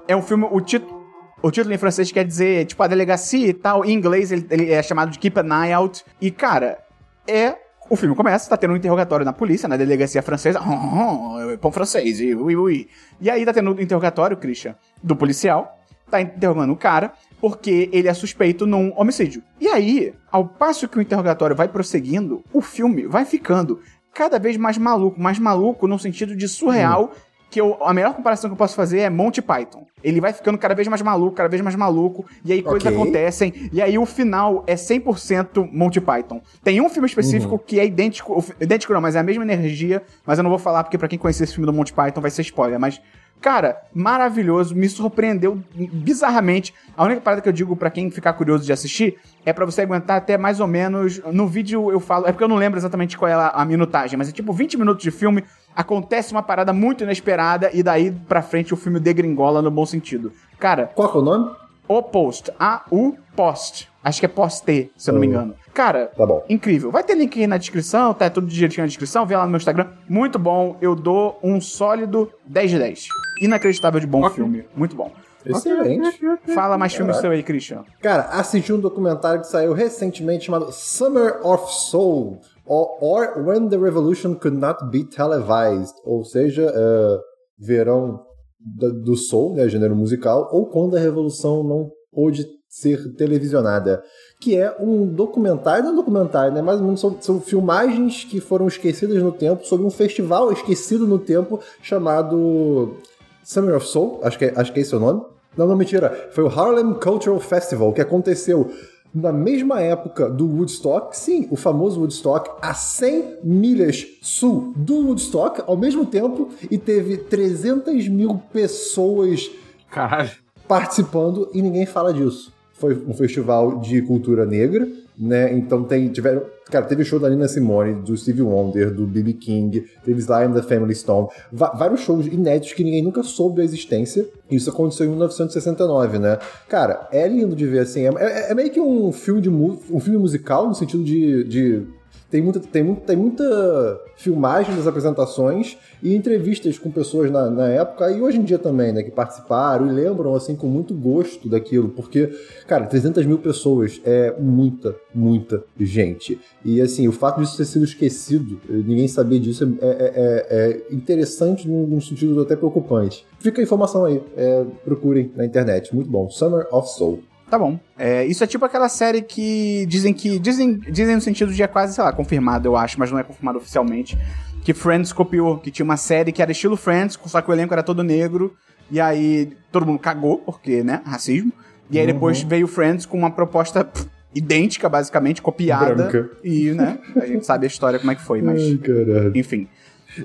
[0.08, 0.48] É um filme.
[0.50, 0.98] O título.
[1.42, 3.84] O título em francês quer dizer, tipo, a delegacia e tal.
[3.86, 6.04] Em inglês ele, ele é chamado de Keep an Eye Out.
[6.22, 6.80] E, cara,
[7.28, 7.56] é.
[7.90, 10.60] O filme começa, tá tendo um interrogatório na polícia, na delegacia francesa.
[10.62, 12.88] Oh, pão francês, e ui, ui.
[13.20, 15.76] E aí tá tendo um interrogatório, Christian, do policial.
[16.10, 19.41] Tá interrogando o cara, porque ele é suspeito num homicídio.
[19.60, 23.80] E aí, ao passo que o interrogatório vai prosseguindo, o filme vai ficando
[24.13, 25.19] cada vez mais maluco.
[25.19, 27.12] Mais maluco no sentido de surreal
[27.49, 29.88] que eu- a melhor comparação que eu posso fazer é Monty Python.
[30.04, 32.95] Ele vai ficando cada vez mais maluco, cada vez mais maluco, e aí coisas Ok.
[32.95, 36.41] acontecem, e aí o final é 100% Monty Python.
[36.63, 40.38] Tem um filme específico que é idêntico, idêntico não, mas é a mesma energia, mas
[40.38, 42.43] eu não vou falar porque pra quem conhecer esse filme do Monty Python vai ser
[42.43, 43.02] spoiler, mas
[43.41, 46.73] Cara, maravilhoso, me surpreendeu bizarramente.
[46.97, 49.82] A única parada que eu digo pra quem ficar curioso de assistir é pra você
[49.82, 51.21] aguentar até mais ou menos.
[51.32, 54.17] No vídeo eu falo, é porque eu não lembro exatamente qual é a, a minutagem,
[54.17, 55.43] mas é tipo 20 minutos de filme,
[55.75, 60.32] acontece uma parada muito inesperada e daí pra frente o filme degringola no bom sentido.
[60.60, 61.52] Cara, Qual que é o nome?
[61.88, 63.89] o Post, A-U Post.
[64.04, 64.65] Acho que é Post,
[64.97, 65.30] se eu não me Oh.
[65.30, 65.56] engano.
[65.73, 66.43] Cara, Tá bom.
[66.49, 66.91] incrível.
[66.91, 69.58] Vai ter link aí na descrição, tá tudo direitinho na descrição, vê lá no meu
[69.58, 69.88] Instagram.
[70.10, 73.08] Muito bom, eu dou um sólido 10 de 10.
[73.39, 74.36] Inacreditável de bom Ok.
[74.36, 75.12] filme, muito bom.
[75.45, 76.19] Excelente.
[76.54, 77.84] Fala mais filmes seu aí, Christian.
[78.02, 82.39] Cara, assisti um documentário que saiu recentemente chamado Summer of Soul.
[82.65, 85.95] Or, or When the Revolution Could Not Be Televised.
[86.04, 87.19] Ou seja, é,
[87.58, 88.21] verão
[88.60, 94.04] do soul, né, gênero musical, ou quando a revolução não pôde ser televisionada.
[94.39, 96.62] Que é um documentário, não é um documentário, né?
[96.62, 101.60] Menos são, são filmagens que foram esquecidas no tempo sobre um festival esquecido no tempo
[101.82, 102.97] chamado
[103.43, 105.21] Summer of Soul, acho que, é- acho que é esse o nome.
[105.58, 106.30] Não, não, mentira.
[106.32, 108.71] Foi o Harlem Cultural Festival, que aconteceu
[109.13, 115.63] na mesma época do Woodstock, sim, o famoso Woodstock, a 100 milhas sul do Woodstock,
[115.65, 119.49] ao mesmo tempo, e teve 300 mil pessoas
[119.89, 120.30] Caralho.
[120.67, 122.54] participando e ninguém fala disso.
[122.73, 125.52] Foi um festival de cultura negra, né?
[125.54, 126.43] Então tem, tiveram.
[126.70, 129.34] Cara, teve show da Nina Simone, do Stevie Wonder, do B.B.
[129.34, 133.64] King, teve Sly and the Family Stone, vários shows inéditos que ninguém nunca soube da
[133.64, 134.28] existência.
[134.52, 136.38] Isso aconteceu em 1969, né?
[136.68, 138.02] Cara, é lindo de ver assim.
[138.06, 141.44] É, é- é meio que um filme de um filme musical no sentido de.
[141.46, 141.99] de-
[142.30, 148.12] tem muita, tem, tem muita filmagem das apresentações e entrevistas com pessoas na, na época
[148.12, 151.89] e hoje em dia também, né, que participaram e lembram, assim, com muito gosto daquilo,
[151.89, 152.28] porque,
[152.68, 156.39] cara, 300 mil pessoas é muita, muita gente.
[156.63, 160.94] E, assim, o fato disso ter sido esquecido, ninguém saber disso, é, é- é- é
[160.94, 163.26] interessante num, num sentido até preocupante.
[163.39, 166.30] Fica a informação aí, é, procurem na internet, muito bom.
[166.30, 167.20] Summer of Soul.
[167.50, 167.80] Tá bom.
[167.98, 170.38] É, isso é tipo aquela série que dizem que.
[170.38, 173.24] Dizem, dizem no sentido de é quase, sei lá, confirmado, eu acho, mas não é
[173.24, 174.18] confirmado oficialmente.
[174.64, 177.74] Que Friends copiou, que tinha uma série que era estilo Friends, só que o elenco
[177.74, 178.56] era todo negro.
[178.92, 181.02] E aí todo mundo cagou, porque, né?
[181.06, 181.52] Racismo.
[181.90, 185.96] E aí depois veio Friends com uma proposta pff, idêntica, basicamente, copiada.
[185.96, 186.30] Branca.
[186.44, 187.00] E, né?
[187.16, 188.62] A gente sabe a história como é que foi, mas.
[188.62, 189.32] Ai.
[189.34, 189.68] Enfim.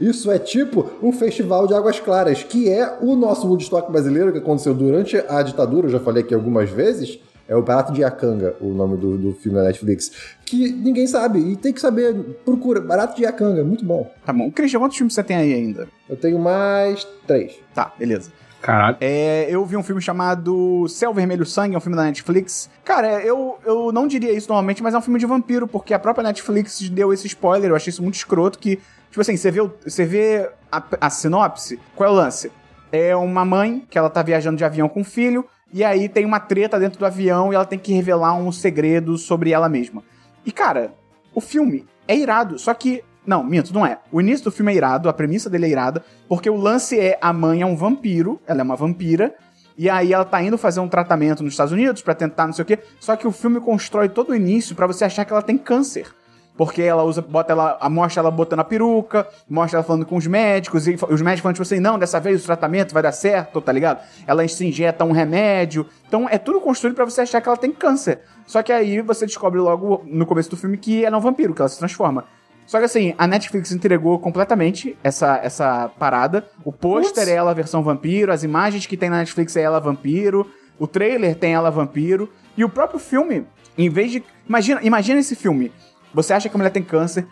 [0.01, 4.39] Isso é tipo um festival de águas claras, que é o nosso Woodstock brasileiro que
[4.39, 7.19] aconteceu durante a ditadura, eu já falei aqui algumas vezes.
[7.47, 10.11] É o Barato de Iacanga, o nome do, do filme da Netflix.
[10.47, 12.15] Que ninguém sabe, e tem que saber.
[12.43, 14.11] Procura, Barato de Iacanga, muito bom.
[14.25, 14.51] Tá bom.
[14.51, 15.87] Christian, quantos filmes você tem aí ainda?
[16.09, 17.61] Eu tenho mais três.
[17.75, 18.33] Tá, beleza.
[18.65, 18.97] Caralho.
[18.99, 22.71] É, eu vi um filme chamado Céu Vermelho Sangue, é um filme da Netflix.
[22.83, 25.99] Cara, eu, eu não diria isso normalmente, mas é um filme de vampiro, porque a
[25.99, 28.79] própria Netflix deu esse spoiler, eu achei isso muito escroto, que,
[29.15, 32.51] tipo assim, você vê, você vê a, a sinopse, qual é o lance?
[32.91, 36.25] É uma mãe que ela tá viajando de avião com o filho, e aí tem
[36.25, 40.03] uma treta dentro do avião e ela tem que revelar um segredo sobre ela mesma.
[40.45, 40.95] E, cara,
[41.33, 43.05] o filme é irado, só que.
[43.25, 44.01] Não, minto, não é.
[44.11, 47.17] O início do filme é irado, a premissa dele é irada, porque o lance é
[47.21, 49.33] a mãe é um vampiro, ela é uma vampira,
[49.79, 52.65] e aí ela tá indo fazer um tratamento nos Estados Unidos pra tentar não sei
[52.65, 55.41] o quê, só que o filme constrói todo o início pra você achar que ela
[55.41, 56.13] tem câncer.
[56.57, 60.27] Porque ela usa, bota ela, mostra ela botando a peruca, mostra ela falando com os
[60.27, 63.61] médicos, e os médicos falando, tipo assim, não, dessa vez o tratamento vai dar certo,
[63.61, 64.01] tá ligado?
[64.27, 65.87] Ela se injeta um remédio.
[66.07, 68.21] Então é tudo construído pra você achar que ela tem câncer.
[68.47, 71.55] Só que aí você descobre logo no começo do filme que ela é um vampiro,
[71.55, 72.25] que ela se transforma.
[72.67, 76.47] Só que assim, a Netflix entregou completamente essa, essa parada.
[76.65, 80.51] O pôster é ela versão vampiro, as imagens que tem na Netflix é ela vampiro,
[80.79, 84.25] o trailer tem ela vampiro, e o próprio filme, em vez de.
[84.49, 85.73] Imagina, imagina esse filme.
[86.15, 87.27] Você acha que a mulher tem câncer.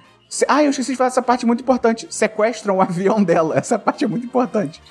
[0.48, 2.06] Ah, eu esqueci de falar essa parte muito importante.
[2.08, 3.56] Sequestram o avião dela.
[3.56, 4.82] Essa parte é muito importante.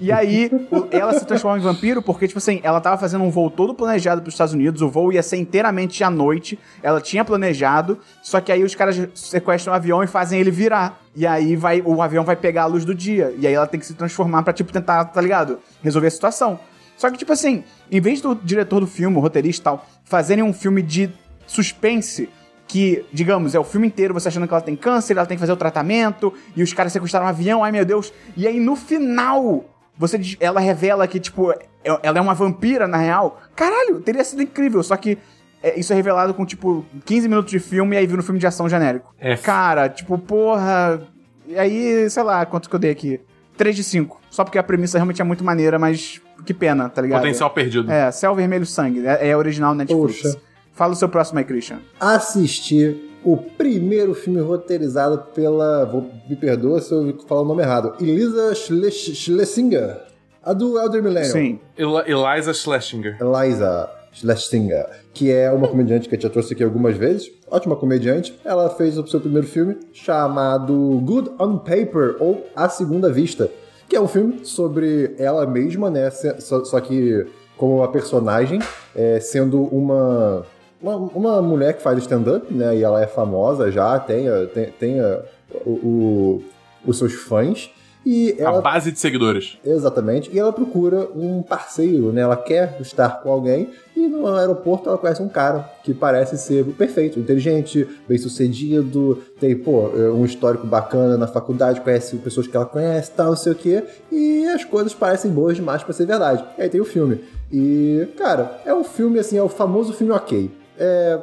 [0.00, 0.50] E aí,
[0.90, 4.20] ela se transforma em vampiro porque, tipo assim, ela tava fazendo um voo todo planejado
[4.20, 4.82] pros Estados Unidos.
[4.82, 6.58] O voo ia ser inteiramente à noite.
[6.82, 7.98] Ela tinha planejado.
[8.22, 11.00] Só que aí os caras sequestram o avião e fazem ele virar.
[11.14, 13.32] E aí vai, o avião vai pegar a luz do dia.
[13.38, 15.60] E aí ela tem que se transformar pra, tipo, tentar, tá ligado?
[15.80, 16.58] Resolver a situação.
[16.96, 20.42] Só que, tipo assim, em vez do diretor do filme, o roteirista e tal, fazerem
[20.42, 21.08] um filme de
[21.46, 22.28] suspense,
[22.68, 25.40] que, digamos, é o filme inteiro você achando que ela tem câncer, ela tem que
[25.40, 28.12] fazer o tratamento, e os caras sequestraram um avião, ai meu Deus.
[28.36, 29.64] E aí no final,
[29.96, 31.58] você diz- ela revela que, tipo, é-
[32.02, 33.40] ela é uma vampira na real.
[33.56, 35.16] Caralho, teria sido incrível, só que
[35.62, 38.38] é, isso é revelado com, tipo, 15 minutos de filme e aí vira um filme
[38.38, 39.12] de ação genérico.
[39.18, 39.34] É.
[39.36, 41.00] Cara, tipo, porra.
[41.46, 43.18] E aí, sei lá, quanto que eu dei aqui?
[43.56, 44.20] 3 de 5.
[44.30, 47.20] Só porque a premissa realmente é muito maneira, mas que pena, tá ligado?
[47.22, 47.90] Potencial perdido.
[47.90, 49.04] É, Céu Vermelho Sangue.
[49.04, 50.22] É, é original Netflix.
[50.22, 50.40] Poxa.
[50.78, 51.80] Fala o seu próximo aí, Christian.
[51.98, 55.84] Assistir o primeiro filme roteirizado pela.
[55.84, 57.94] Vou, me perdoa se eu falar o nome errado.
[58.00, 60.02] Elisa Schles- Schlesinger.
[60.40, 61.32] A do Elder Millennium.
[61.32, 61.60] Sim.
[61.76, 63.18] Eli- Eliza Schlesinger.
[63.20, 67.28] Eliza Schlesinger, que é uma comediante que eu já trouxe aqui algumas vezes.
[67.50, 68.38] Ótima comediante.
[68.44, 70.72] Ela fez o seu primeiro filme chamado
[71.04, 73.50] Good on Paper, ou A Segunda Vista,
[73.88, 76.08] que é um filme sobre ela mesma, né?
[76.38, 78.60] Só, só que como uma personagem,
[78.94, 80.46] é, sendo uma,
[80.80, 82.76] uma, uma mulher que faz stand-up, né?
[82.76, 85.20] E ela é famosa já, tem, a- tem, tem a-
[85.64, 86.44] o- o-
[86.86, 87.70] os seus fãs.
[88.06, 89.58] E ela A base de seguidores.
[89.62, 90.30] Exatamente.
[90.32, 92.22] E ela procura um parceiro, né?
[92.22, 96.64] Ela quer estar com alguém e no aeroporto ela conhece um cara que parece ser
[96.64, 102.64] perfeito, inteligente, bem sucedido, tem, pô, um histórico bacana na faculdade, conhece pessoas que ela
[102.64, 106.42] conhece, tal, não sei o quê, e as coisas parecem boas demais pra ser verdade.
[106.56, 107.20] E aí tem o filme.
[107.52, 110.50] E, cara, é um filme assim, é o famoso filme ok.
[110.78, 111.20] É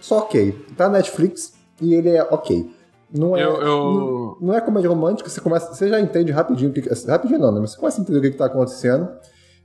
[0.00, 0.52] só ok.
[0.76, 2.70] Tá na Netflix e ele é ok.
[3.16, 3.84] Não é, Eu- eu-
[4.40, 5.72] Não, não é comédia romântica, você começa.
[5.72, 6.80] Você já entende rapidinho o que.
[7.08, 7.60] Rapidinho não, né?
[7.60, 9.08] Mas você começa a entender o que, que tá acontecendo.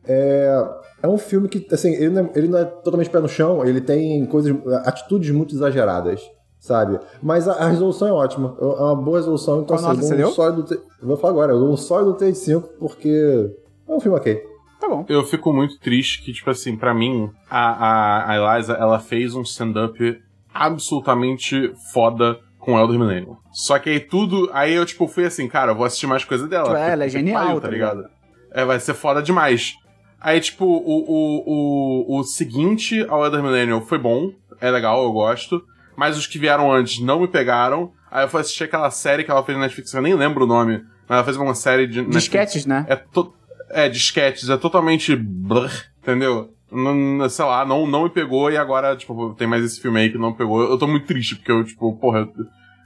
[0.06, 0.66] É,
[1.02, 3.64] é um filme que, assim, ele não é, ele não é totalmente pé no chão,
[3.66, 4.54] ele tem coisas,
[4.86, 6.22] atitudes muito exageradas,
[6.60, 7.00] sabe?
[7.22, 10.32] Mas a, a resolução é ótima, é uma boa resolução, então Qual assim, nota um
[10.32, 10.82] sólido...
[11.02, 13.50] Vou falar agora, eu dou um sólido 3 de 5 porque
[13.88, 14.44] é um filme ok.
[14.84, 15.06] Tá bom.
[15.08, 19.34] Eu fico muito triste que, tipo assim, pra mim, a, a, a Eliza, ela fez
[19.34, 20.22] um stand-up
[20.54, 23.38] absolutamente foda com o Elder Millennium.
[23.54, 24.50] Só que aí tudo.
[24.52, 26.78] Aí eu, tipo, fui assim, cara, eu vou assistir mais coisa dela.
[26.78, 28.10] É, ela é genial, pariu, tá
[28.52, 29.74] É, vai ser foda demais.
[30.20, 35.14] Aí, tipo, o, o, o, o seguinte ao Elder Millennium foi bom, é legal, eu
[35.14, 35.64] gosto.
[35.96, 37.94] Mas os que vieram antes não me pegaram.
[38.12, 40.48] Aí eu fui assistir aquela série que ela fez na Netflix, eu nem lembro o
[40.48, 40.84] nome.
[41.08, 42.00] Mas ela fez uma série de.
[42.00, 42.24] Netflix.
[42.24, 42.86] Disquetes, né?
[42.90, 43.34] É, to...
[43.74, 45.70] é de sketches, é totalmente blur,
[46.02, 46.50] entendeu?
[46.72, 50.10] Não, sei lá, não, não me pegou e agora, tipo, tem mais esse filme aí
[50.12, 50.62] que não pegou.
[50.64, 52.34] Eu tô muito triste, porque eu, tipo, porra, eu,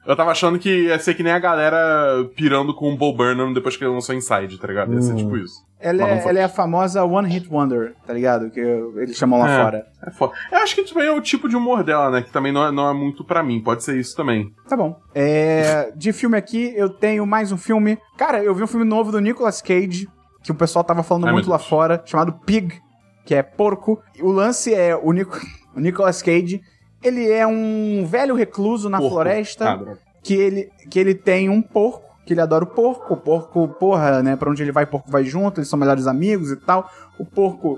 [0.07, 3.53] eu tava achando que ia ser que nem a galera pirando com o Bo Burnham
[3.53, 4.93] depois que ele lançou Inside, tá ligado?
[4.93, 5.15] Ia ser Hum.
[5.17, 5.65] tipo isso.
[5.79, 8.49] Ela é, ela é a famosa One Hit Wonder, tá ligado?
[8.49, 9.63] Que eles chamam lá É.
[9.63, 9.85] fora.
[10.05, 10.33] É foda.
[10.51, 12.23] Eu acho que também é o tipo de humor dela, né?
[12.23, 14.51] Que também não é, não é muito pra mim, pode ser isso também.
[14.67, 14.99] Tá bom.
[15.13, 17.97] É, de filme aqui, eu tenho mais um filme.
[18.17, 20.09] Cara, eu vi um filme novo do Nicolas Cage,
[20.47, 22.73] que o pessoal tava falando Ai, muito lá fora, chamado Pig,
[23.25, 24.01] que é porco.
[24.21, 25.37] O lance é o, Nico,
[25.75, 26.61] o Nicolas Cage,
[27.03, 29.13] ele é um velho recluso na Porco.
[29.15, 33.13] floresta, Ah, que, ele, que ele tem um porco, que ele adora o porco.
[33.13, 34.37] O porco, porra, né?
[34.37, 36.89] Pra onde ele vai, o porco vai junto, eles são melhores amigos e tal.
[37.19, 37.77] O porco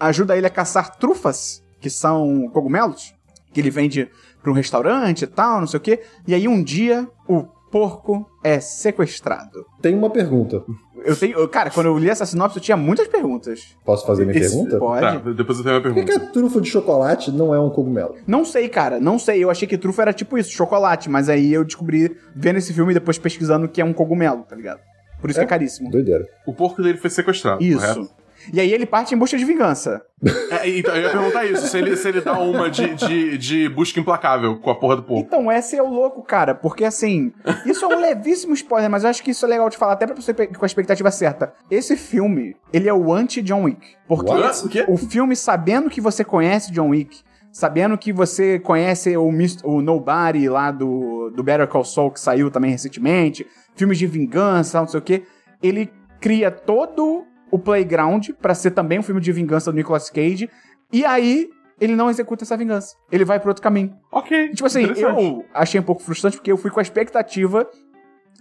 [0.00, 3.14] ajuda ele a caçar trufas, que são cogumelos,
[3.52, 4.10] que ele vende
[4.42, 6.02] pra um restaurante e tal, não sei o quê.
[6.26, 9.64] E aí um dia o porco é sequestrado.
[9.80, 10.62] Tem uma pergunta.
[11.04, 11.38] Eu tenho.
[11.38, 13.76] eu- Cara, quando eu li essa sinopse, eu tinha muitas perguntas.
[13.84, 14.78] Posso fazer minha Esse- pergunta?
[14.78, 15.00] Pode?
[15.00, 16.28] Tá, depois eu tenho uma Por que, que pergunta.
[16.30, 18.14] a trufa de chocolate não é um cogumelo?
[18.26, 19.42] Não sei, cara, não sei.
[19.44, 22.90] Eu achei que trufa era tipo isso, chocolate, mas aí eu descobri vendo esse filme
[22.92, 24.80] e depois pesquisando que é um cogumelo, tá ligado?
[25.20, 25.42] Por isso É?
[25.42, 25.90] que é caríssimo.
[25.90, 26.24] Doideira.
[26.46, 27.78] O porco dele foi sequestrado, Isso.
[27.80, 28.10] correto?
[28.52, 30.02] E aí ele parte em busca de vingança.
[30.50, 33.68] É, então, eu ia perguntar isso, se ele, se ele dá uma de, de, de
[33.68, 35.24] busca implacável com a porra do porco.
[35.26, 37.32] Então, esse é o louco, cara, porque assim,
[37.64, 40.06] isso é um levíssimo spoiler, mas eu acho que isso é legal de falar até
[40.06, 41.52] pra você com a expectativa certa.
[41.70, 43.86] Esse filme, ele é o anti-John Wick.
[44.08, 44.84] Porque What?
[44.88, 47.20] O filme, sabendo que você conhece John Wick,
[47.52, 52.18] sabendo que você conhece o, Mist- o Nobody lá do, do Better Call Saul, que
[52.20, 55.22] saiu também recentemente, filmes de vingança, não sei o quê,
[55.62, 60.50] ele cria todo o playground pra ser também um filme de vingança do Nicolas Cage,
[60.92, 61.48] e aí
[61.80, 62.96] ele não executa essa vingança.
[63.10, 63.96] Ele vai pro outro caminho.
[64.10, 64.50] Ok.
[64.50, 67.68] Tipo assim, eu achei um pouco frustrante porque eu fui com a expectativa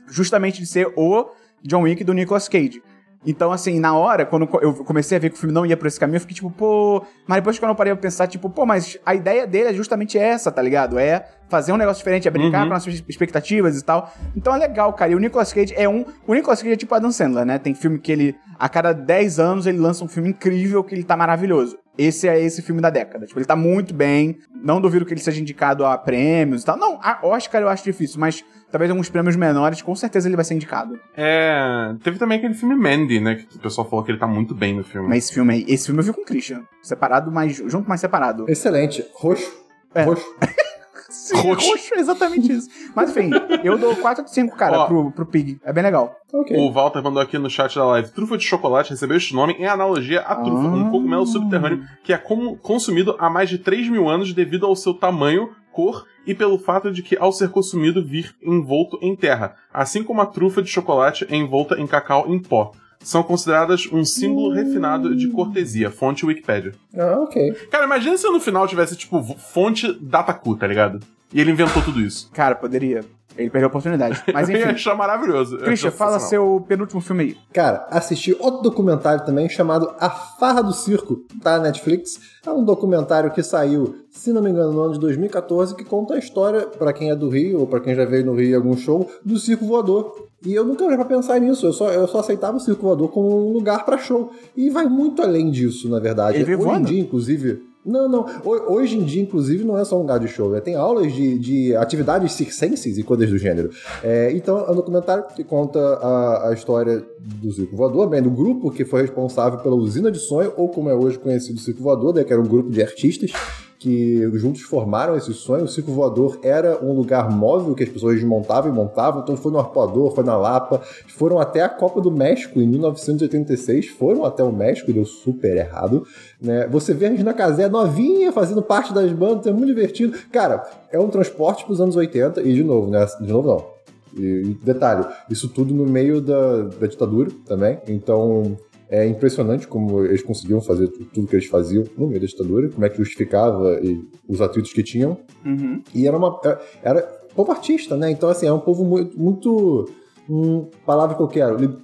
[0.07, 1.29] justamente de ser o
[1.61, 2.81] John Wick do Nicolas Cage.
[3.27, 5.85] Então, assim, na hora, quando eu comecei a ver que o filme não ia por
[5.85, 7.05] esse caminho, eu fiquei tipo, pô.
[7.27, 10.17] Mas depois quando eu parei pra pensar, tipo, pô, mas a ideia dele é justamente
[10.17, 10.97] essa, tá ligado?
[10.97, 12.67] É fazer um negócio diferente, é brincar Uhum.
[12.69, 14.11] com nossas expectativas e tal.
[14.35, 15.11] Então é legal, cara.
[15.11, 16.05] E o Nicolas Cage é um.
[16.25, 17.59] O Nicolas Cage é tipo Adam Sandler, né?
[17.59, 21.03] Tem filme que ele, a cada 10 anos, ele lança um filme incrível que ele
[21.03, 21.77] tá maravilhoso.
[21.97, 23.25] Esse é esse filme da década.
[23.25, 24.37] Tipo, ele tá muito bem.
[24.63, 26.77] Não duvido que ele seja indicado a prêmios e tal.
[26.77, 30.45] Não, a Oscar eu acho difícil, mas talvez alguns prêmios menores, com certeza ele vai
[30.45, 30.99] ser indicado.
[31.15, 31.95] É.
[32.03, 33.35] Teve também aquele filme Mandy, né?
[33.35, 35.07] Que o pessoal falou que ele tá muito bem no filme.
[35.07, 36.61] Mas esse filme aí, esse filme eu vi com o Christian.
[36.81, 38.45] Separado, mas junto, mas separado.
[38.47, 39.05] Excelente.
[39.15, 39.51] Roxo.
[39.95, 40.03] É.
[40.03, 40.25] Roxo.
[41.09, 41.69] Sim, Roxo.
[41.69, 42.69] roxo, exatamente isso.
[42.95, 43.29] Mas enfim,
[43.63, 44.85] eu dou 4 de 5, cara, Ó.
[44.87, 45.59] pro, pro Pig.
[45.63, 46.15] É bem legal.
[46.33, 46.55] Ok.
[46.57, 49.65] O Walter mandou aqui no chat da live: trufa de chocolate recebeu este nome em
[49.65, 50.71] analogia à trufa, Ah.
[50.71, 54.75] um cogumelo subterrâneo que é como- consumido há mais de 3 mil anos devido ao
[54.75, 59.55] seu tamanho, cor e pelo fato de que, ao ser consumido, vir envolto em terra,
[59.73, 62.71] assim como a trufa de chocolate é envolta em cacau em pó.
[62.99, 65.89] São consideradas um símbolo refinado de cortesia.
[65.89, 66.73] Fonte Wikipedia.
[66.95, 67.53] Ah, ok.
[67.71, 70.99] Cara, imagina se no final tivesse, tipo, fonte Dataku, tá ligado?
[71.33, 72.29] E ele inventou tudo isso.
[72.33, 73.03] Cara, poderia.
[73.37, 74.23] Ele perdeu a oportunidade.
[74.33, 74.71] Mas eu ia enfim.
[74.71, 75.57] achar maravilhoso.
[75.59, 77.37] Christian, fala seu penúltimo filme aí.
[77.53, 82.19] Cara, assisti outro documentário também chamado A Farra do Circo, tá na Netflix.
[82.45, 86.15] É um documentário que saiu, se não me engano, no ano de 2014, que conta
[86.15, 88.55] a história, pra quem é do Rio, ou pra quem já veio no Rio em
[88.55, 90.27] algum show, do Circo Voador.
[90.45, 93.09] E eu nunca parei pra pensar nisso, eu só, eu só aceitava o Circo Voador
[93.09, 94.31] como um lugar pra show.
[94.55, 96.37] E vai muito além disso, na verdade.
[96.37, 96.87] Ele veio Hoje em voando?
[96.87, 97.66] dia, inclusive...
[97.87, 98.25] Não, não.
[98.43, 100.49] Ho- Hoje em dia, inclusive, não é só um lugar de show.
[100.51, 100.59] né?
[100.59, 103.69] Tem aulas de, de atividades circenses e coisas do gênero.
[104.03, 108.29] É, então, é um documentário que conta a, a história do Circo Voador, bem, do
[108.29, 111.81] grupo que foi responsável pela usina de sonho, ou como é hoje conhecido o Circo
[111.81, 113.31] Voador, né, que era um grupo de artistas
[113.79, 115.65] que juntos formaram esse sonho.
[115.65, 119.21] O Circo Voador era um lugar móvel que as pessoas desmontavam e montavam.
[119.21, 123.89] Então foi no Arpoador, foi na Lapa, foram até a Copa do México em 1986,
[123.89, 126.05] foram até o México, deu super errado.
[126.41, 126.67] Né?
[126.67, 130.17] Você vê a Regina Casé novinha fazendo parte das bandas, é muito divertido.
[130.31, 133.05] Cara, é um transporte para os anos 80, e de novo, né?
[133.21, 133.77] De novo não.
[134.17, 137.79] E, detalhe, isso tudo no meio da, da ditadura também.
[137.87, 138.57] Então,
[138.89, 142.69] É impressionante como eles conseguiam fazer tu- tudo que eles faziam no meio da ditadura,
[142.69, 145.17] como é que justificava e os atritos que tinham.
[145.45, 145.81] Uhum.
[145.93, 146.39] E era uma.
[146.81, 147.01] Era
[147.35, 148.09] povo artista, né?
[148.09, 149.19] Então, assim, é um povo muito.
[149.19, 149.89] muito
[150.29, 151.57] hum, palavra que eu quero.
[151.57, 151.77] li-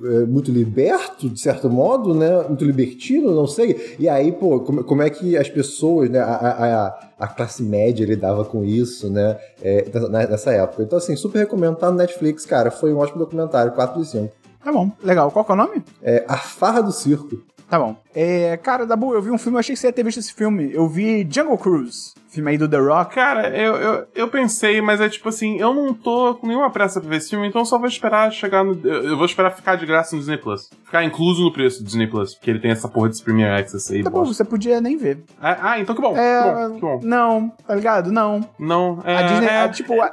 [0.00, 2.44] é, muito liberto, de certo modo, né?
[2.46, 3.96] Muito libertino, não sei.
[3.98, 6.20] E aí, pô, como, como é que as pessoas, né?
[6.20, 9.36] A, a, a- classe média lidava com isso, né?
[9.60, 10.84] É, nessa- nessa época.
[10.84, 11.74] Então, assim, super recomendo.
[11.76, 12.70] Tá no Netflix, cara.
[12.70, 14.32] Foi um ótimo documentário, 4 de 5.
[14.62, 15.30] Tá bom, legal.
[15.30, 15.84] Qual que é o nome?
[16.02, 17.38] É A Farra do Circo.
[17.68, 17.96] Tá bom.
[18.14, 20.32] É, cara, Dabu, eu vi um filme, eu achei que você ia ter visto esse
[20.32, 20.72] filme.
[20.72, 23.14] Eu vi Jungle Cruise, filme aí do The Rock.
[23.14, 26.98] Cara, eu, eu, eu pensei, mas é tipo assim, eu não tô com nenhuma pressa
[26.98, 28.72] pra ver esse filme, então eu só vou esperar chegar no.
[28.82, 30.70] Eu eu vou esperar ficar de graça no Disney Plus.
[30.82, 33.92] Ficar incluso no preço do Disney Plus, porque ele tem essa porra desse Premier Access
[33.92, 34.02] aí.
[34.02, 35.22] Tá bom, você podia nem ver.
[35.38, 36.16] Ah, ah, então que bom.
[36.16, 37.00] É, que bom, que bom.
[37.02, 38.10] não, tá ligado?
[38.10, 38.48] Não.
[38.58, 39.14] Não, é.
[39.14, 40.08] A Disney, é, a, tipo, a,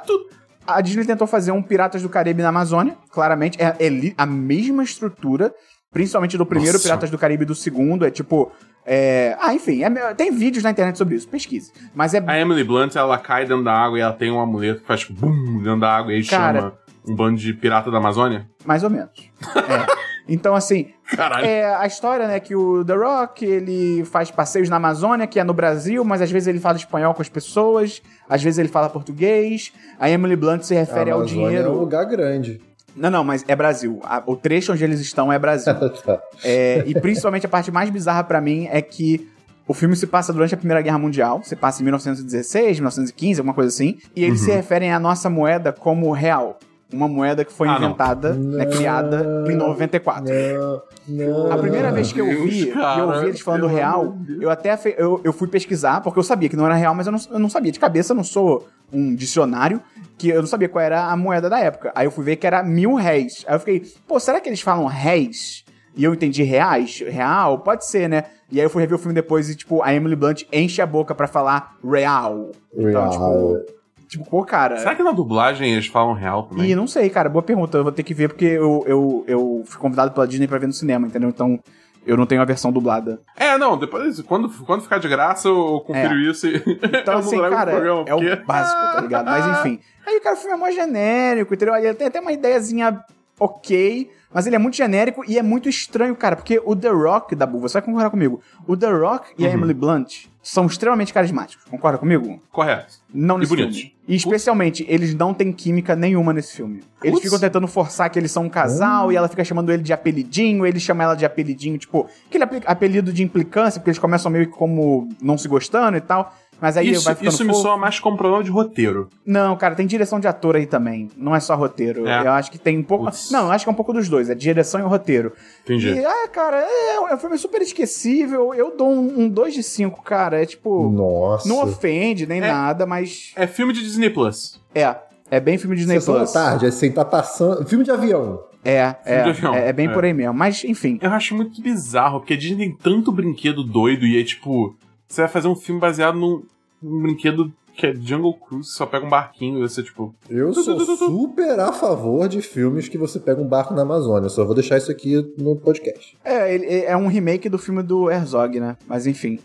[0.66, 3.60] a Disney tentou fazer um Piratas do Caribe na Amazônia, claramente.
[3.60, 5.54] É, é a mesma estrutura,
[5.92, 6.84] principalmente do primeiro Nossa.
[6.84, 8.04] Piratas do Caribe e do segundo.
[8.04, 8.52] É tipo.
[8.84, 11.72] é, Ah, enfim, é tem vídeos na internet sobre isso, pesquise.
[11.94, 12.22] Mas é.
[12.26, 15.00] A Emily Blunt, ela cai dentro da água e ela tem um amuleto que faz
[15.00, 16.60] tipo bum dentro da água e aí Cara.
[16.60, 18.48] chama um bando de pirata da Amazônia.
[18.64, 19.10] Mais ou menos.
[19.54, 20.06] É.
[20.28, 21.46] Então, assim, Caralho.
[21.46, 25.44] é a história, né, que o The Rock, ele faz passeios na Amazônia, que é
[25.44, 28.88] no Brasil, mas às vezes ele fala espanhol com as pessoas, às vezes ele fala
[28.88, 29.72] português.
[29.98, 31.68] A Emily Blunt se refere ao dinheiro.
[31.68, 32.60] É um lugar grande.
[32.96, 34.00] Não, não, mas é Brasil.
[34.24, 35.74] O trecho onde eles estão é Brasil.
[36.04, 36.20] Tá.
[36.44, 39.28] É, e principalmente a parte mais bizarra pra mim é que
[39.68, 43.54] o filme se passa durante a Primeira Guerra Mundial, se passa em 1916, 1915, alguma
[43.54, 46.58] coisa assim, e eles se referem à nossa moeda como real.
[46.92, 47.88] Uma moeda que foi Ah, não.
[47.88, 50.24] inventada, né, criada em 94.
[50.32, 51.52] Não, não.
[51.52, 54.40] A primeira vez que eu Deus, vi, cara, eu ouvi eles falando real, Deus.
[54.42, 57.06] eu até fe- eu, eu fui pesquisar, porque eu sabia que não era real, mas
[57.06, 57.72] eu não, eu não sabia.
[57.72, 59.82] De cabeça, eu não sou um dicionário,
[60.16, 61.90] que eu não sabia qual era a moeda da época.
[61.92, 63.44] Aí eu fui ver que era mil réis.
[63.48, 65.64] Aí eu fiquei, pô, será que eles falam réis?
[65.96, 67.00] E eu entendi reais?
[67.00, 67.58] Real?
[67.60, 68.24] Pode ser, né?
[68.52, 70.86] E aí eu fui rever o filme depois e, tipo, a Emily Blunt enche a
[70.86, 72.52] boca pra falar real.
[72.72, 73.10] Então, Real.
[73.10, 73.75] tipo,
[74.08, 74.78] tipo, pô, cara...
[74.78, 76.70] Será que na dublagem eles falam real também?
[76.70, 77.78] E não sei, cara, boa pergunta.
[77.78, 80.66] Eu vou ter que ver porque eu, eu, eu fui convidado pela Disney pra ver
[80.66, 81.28] no cinema, entendeu?
[81.28, 81.58] Então
[82.06, 83.20] eu não tenho a versão dublada.
[83.36, 86.56] É, não, depois, quando, quando ficar de graça, eu confiro isso e.
[87.02, 89.24] Então, assim, cara, pro programa, é o porque- básico, tá ligado?
[89.26, 89.80] Mas enfim.
[90.06, 91.74] Aí, cara, o filme é mó genérico, entendeu?
[91.74, 93.00] Ele tem até uma ideiazinha
[93.40, 97.34] ok, mas ele é muito genérico e é muito estranho, cara, porque o The Rock,
[97.34, 99.54] Dabu, você vai concordar comigo, o The Rock e a Uhum.
[99.54, 102.40] Emily Blunt são extremamente carismáticos, concorda comigo?
[102.52, 102.94] Correto.
[103.12, 103.76] Não E nesse bonitos.
[103.78, 103.96] filme.
[104.06, 106.80] E especialmente, eles não têm química nenhuma nesse filme.
[107.02, 107.24] Eles Putz.
[107.24, 110.64] ficam tentando forçar que eles são um casal e ela fica chamando ele de apelidinho,
[110.64, 114.52] ele chama ela de apelidinho, tipo, aquele apelido de implicância, porque eles começam meio que
[114.56, 116.32] como não se gostando e tal.
[116.60, 117.62] Mas aí isso vai ficando isso me fofo.
[117.62, 119.08] soa mais como problema de roteiro.
[119.26, 121.10] Não, cara, tem direção de ator aí também.
[121.16, 122.06] Não é só roteiro.
[122.08, 122.26] É.
[122.26, 123.04] Eu acho que tem um pouco.
[123.04, 123.30] Putz.
[123.30, 124.30] Não, eu acho que é um pouco dos dois.
[124.30, 125.32] É direção e roteiro.
[125.64, 125.88] Entendi.
[125.90, 128.54] E, ah, cara, é, é um filme super esquecível.
[128.54, 130.42] Eu dou um 2 de 5, cara.
[130.42, 130.88] É tipo.
[130.90, 131.48] Nossa.
[131.48, 132.46] Não ofende nem É.
[132.52, 133.32] nada, mas.
[133.36, 134.60] É filme de Disney Plus.
[134.74, 134.96] É.
[135.30, 136.32] É bem filme Disney Sessão da Plus.
[136.32, 137.66] tarde, assim, tá passando.
[137.66, 138.40] Filme de avião.
[138.64, 139.54] É, é, de avião.
[139.54, 139.68] é.
[139.68, 139.92] é bem É.
[139.92, 140.32] por aí mesmo.
[140.34, 140.98] Mas, enfim.
[141.02, 144.74] Eu acho muito bizarro, porque a Disney tem tanto brinquedo doido e é tipo.
[145.08, 146.42] Você vai fazer um filme baseado num,
[146.82, 150.14] num brinquedo que é Jungle Cruise, só pega um barquinho e você, tipo.
[150.30, 154.30] Eu sou super a favor de filmes que você pega um barco na Amazônia.
[154.30, 156.16] Só vou deixar isso aqui no podcast.
[156.24, 158.76] É, ele- é um remake do filme do Herzog, né?
[158.86, 159.38] Mas enfim.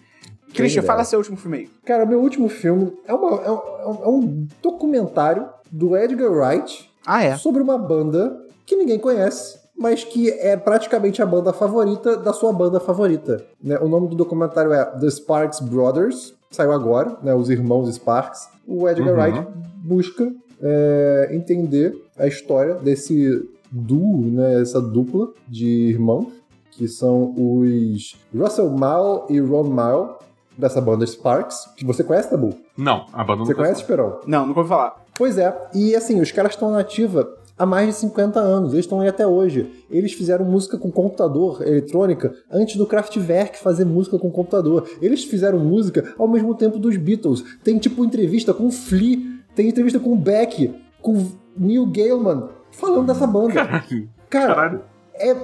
[0.53, 0.93] Christian, dera.
[0.93, 1.69] fala seu último filme aí.
[1.85, 6.29] Cara, meu último filme é, uma- é um, é um- é um documentário do Edgar
[6.31, 7.37] Wright Ah, é.
[7.37, 12.53] sobre uma banda que ninguém conhece, mas que é praticamente a banda favorita da sua
[12.53, 13.43] banda favorita.
[13.61, 13.77] né?
[13.79, 17.33] O nome do documentário é The Sparks Brothers, saiu agora, né?
[17.33, 18.47] Os Irmãos Sparks.
[18.67, 19.19] O Edgar Uhum.
[19.21, 19.47] Wright
[19.83, 24.61] busca é, entender a história desse duo, né?
[24.61, 26.27] Essa dupla de irmãos,
[26.71, 30.19] que são os Russell Mal e Ron Mal,
[30.57, 32.53] dessa banda Sparks, que você conhece, Tabu?
[32.77, 34.19] Não, a banda não Você conhece, Esperão?
[34.27, 35.01] Não, nunca ouvi falar.
[35.15, 37.27] Pois é, e assim, os caras estão na ativa
[37.61, 39.69] há mais de 50 anos, eles estão aí até hoje.
[39.87, 44.89] Eles fizeram música com computador, eletrônica, antes do Kraftwerk fazer música com computador.
[44.99, 47.43] Eles fizeram música ao mesmo tempo dos Beatles.
[47.63, 49.19] Tem tipo entrevista com o Flea,
[49.55, 53.53] tem entrevista com o Beck, com o Neil Gaiman, falando dessa banda.
[53.53, 54.09] Caralho.
[54.27, 54.81] Cara, Caralho.
[55.13, 55.35] é,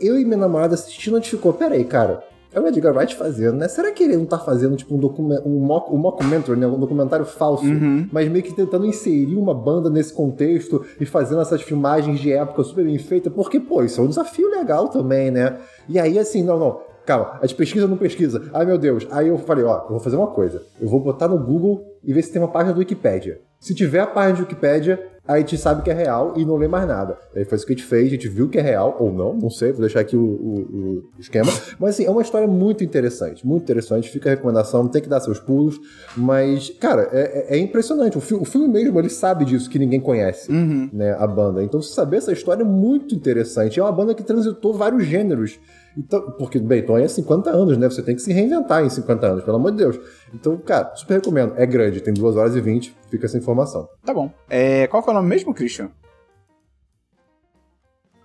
[0.00, 2.22] eu e minha namorada assistindo, a gente ficou, peraí, cara,
[2.54, 3.66] é o Edgar Wright fazendo, né?
[3.68, 6.66] Será que ele não tá fazendo, tipo, um, document, um, mock, um mockumentary, né?
[6.66, 8.08] Um documentário falso, Uhum.
[8.12, 12.62] mas meio que tentando inserir uma banda nesse contexto e fazendo essas filmagens de época
[12.62, 15.58] super bem feitas, porque, pô, isso é um desafio legal também, né?
[15.88, 18.42] E aí, assim, não, não, calma, a gente pesquisa ou não pesquisa?
[18.54, 19.06] Ai, meu Deus.
[19.10, 22.12] Aí eu falei, ó, eu vou fazer uma coisa, eu vou botar no Google e
[22.12, 23.40] ver se tem uma página do Wikipedia.
[23.58, 26.68] Se tiver a página do Wikipedia, a gente sabe que é real e não lê
[26.68, 27.16] mais nada.
[27.34, 29.32] Aí foi isso que a gente fez, a gente viu que é real, ou não,
[29.34, 31.50] não sei, vou deixar aqui o, o- o esquema.
[31.78, 34.10] Mas assim, é uma história muito interessante, muito interessante.
[34.10, 35.80] Fica a recomendação, tem que dar seus pulos.
[36.16, 38.18] Mas, cara, é, é- é impressionante.
[38.18, 40.52] O, fi- o filme mesmo, ele sabe disso, que ninguém conhece,
[40.92, 41.62] né, a banda.
[41.62, 43.80] Então, saber essa história é muito interessante.
[43.80, 45.58] É uma banda que transitou vários gêneros.
[45.96, 47.88] Então, porque, bem, então é 50 anos, né?
[47.88, 49.98] Você tem que se reinventar em 50 anos, pelo amor de Deus.
[50.32, 51.54] Então, cara, super recomendo.
[51.56, 53.88] É grande, tem 2 horas e 20, fica essa informação.
[54.04, 54.30] Tá bom.
[54.50, 55.90] É, qual que é o nome mesmo, Christian?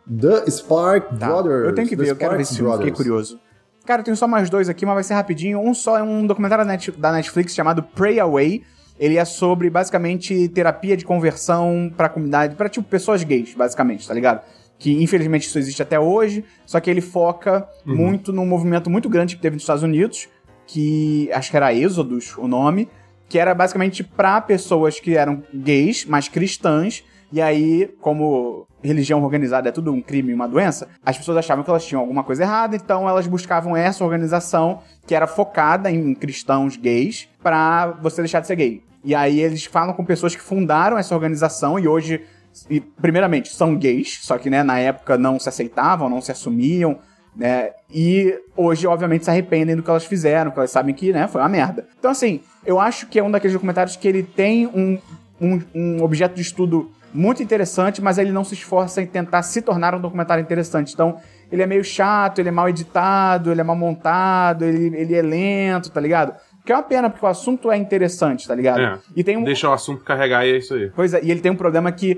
[0.10, 1.28] The Spark Tá.
[1.28, 1.68] Brothers.
[1.68, 3.40] Eu tenho que ver, The eu quero ver esse filme, fiquei curioso.
[3.86, 5.60] Cara, eu tenho só mais dois aqui, mas vai ser rapidinho.
[5.60, 6.66] Um só é um documentário
[6.98, 8.64] da Netflix chamado Pray Away.
[9.00, 14.14] Ele é sobre, basicamente, terapia de conversão pra comunidade, pra, tipo, pessoas gays, basicamente, tá
[14.14, 14.42] ligado?
[14.80, 19.36] Que, infelizmente, isso existe até hoje, só que ele foca muito num movimento muito grande
[19.36, 20.30] que teve nos Estados Unidos,
[20.66, 22.90] que acho que era Êxodos o nome,
[23.28, 29.70] que era basicamente pra pessoas que eram gays, mas cristãs, e aí, como religião organizada
[29.70, 32.44] é tudo um crime e uma doença, as pessoas achavam que elas tinham alguma coisa
[32.44, 38.40] errada, então elas buscavam essa organização que era focada em cristãos gays pra você deixar
[38.40, 38.82] de ser gay.
[39.04, 42.22] E aí eles falam com pessoas que fundaram essa organização e hoje,
[42.70, 47.00] e, primeiramente, são gays, só que né, na época não se aceitavam, não se assumiam,
[47.36, 47.72] né?
[47.92, 51.42] E hoje, obviamente, se arrependem do que elas fizeram, porque elas sabem que, né, foi
[51.42, 51.88] uma merda.
[51.98, 54.98] Então, assim, eu acho que é um daqueles documentários que ele tem um,
[55.40, 59.62] um, um objeto de estudo muito interessante, mas ele não se esforça em tentar se
[59.62, 60.94] tornar um documentário interessante.
[60.94, 61.18] Então,
[61.52, 65.22] ele é meio chato, ele é mal editado, ele é mal montado, ele, ele é
[65.22, 66.34] lento, tá ligado?
[66.66, 68.82] Que é uma pena, porque o assunto é interessante, tá ligado?
[68.82, 69.00] É.
[69.16, 70.92] E tem um, Deixa o assunto carregar e é isso aí.
[70.96, 72.18] Pois é, e ele tem um problema que.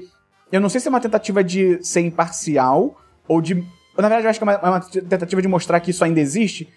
[0.51, 3.55] Eu não sei se é uma tentativa de ser imparcial ou de.
[3.97, 6.19] Na verdade, eu acho que é uma, é uma tentativa de mostrar que isso ainda
[6.19, 6.67] existe.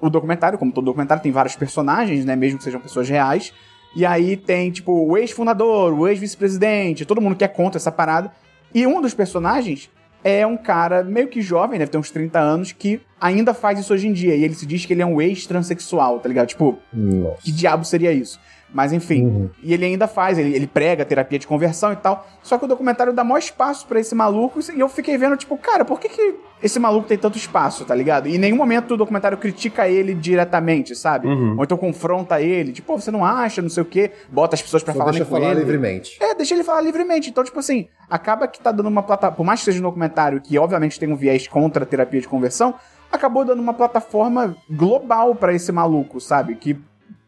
[0.00, 2.34] O documentário, como todo documentário, tem vários personagens, né?
[2.34, 3.52] Mesmo que sejam pessoas reais.
[3.94, 8.32] E aí tem, tipo, o ex-fundador, o ex-vice-presidente, todo mundo que é contra essa parada.
[8.74, 9.90] E um dos personagens
[10.22, 13.92] é um cara meio que jovem, deve ter uns 30 anos, que ainda faz isso
[13.92, 14.34] hoje em dia.
[14.34, 16.48] E ele se diz que ele é um ex-transexual, tá ligado?
[16.48, 17.42] Tipo, Nossa.
[17.42, 18.38] que diabo seria isso?
[18.72, 19.50] Mas enfim, Uhum.
[19.62, 22.26] e ele ainda faz, ele, ele prega terapia de conversão e tal.
[22.42, 25.56] Só que o documentário dá maior espaço pra esse maluco e eu fiquei vendo, tipo,
[25.58, 28.28] cara, por que, que esse maluco tem tanto espaço, tá ligado?
[28.28, 31.26] E em nenhum momento o documentário critica ele diretamente, sabe?
[31.26, 31.56] Uhum.
[31.58, 34.62] Ou então confronta ele, tipo, pô, você não acha, não sei o quê, bota as
[34.62, 35.60] pessoas pra Só falarem deixa com falar ele.
[35.60, 36.16] livremente.
[36.22, 37.28] É, deixa ele falar livremente.
[37.30, 39.36] Então, tipo assim, acaba que tá dando uma plataforma.
[39.36, 42.28] Por mais que seja um documentário que, obviamente, tem um viés contra a terapia de
[42.28, 42.74] conversão,
[43.10, 46.54] acabou dando uma plataforma global pra esse maluco, sabe?
[46.54, 46.78] Que.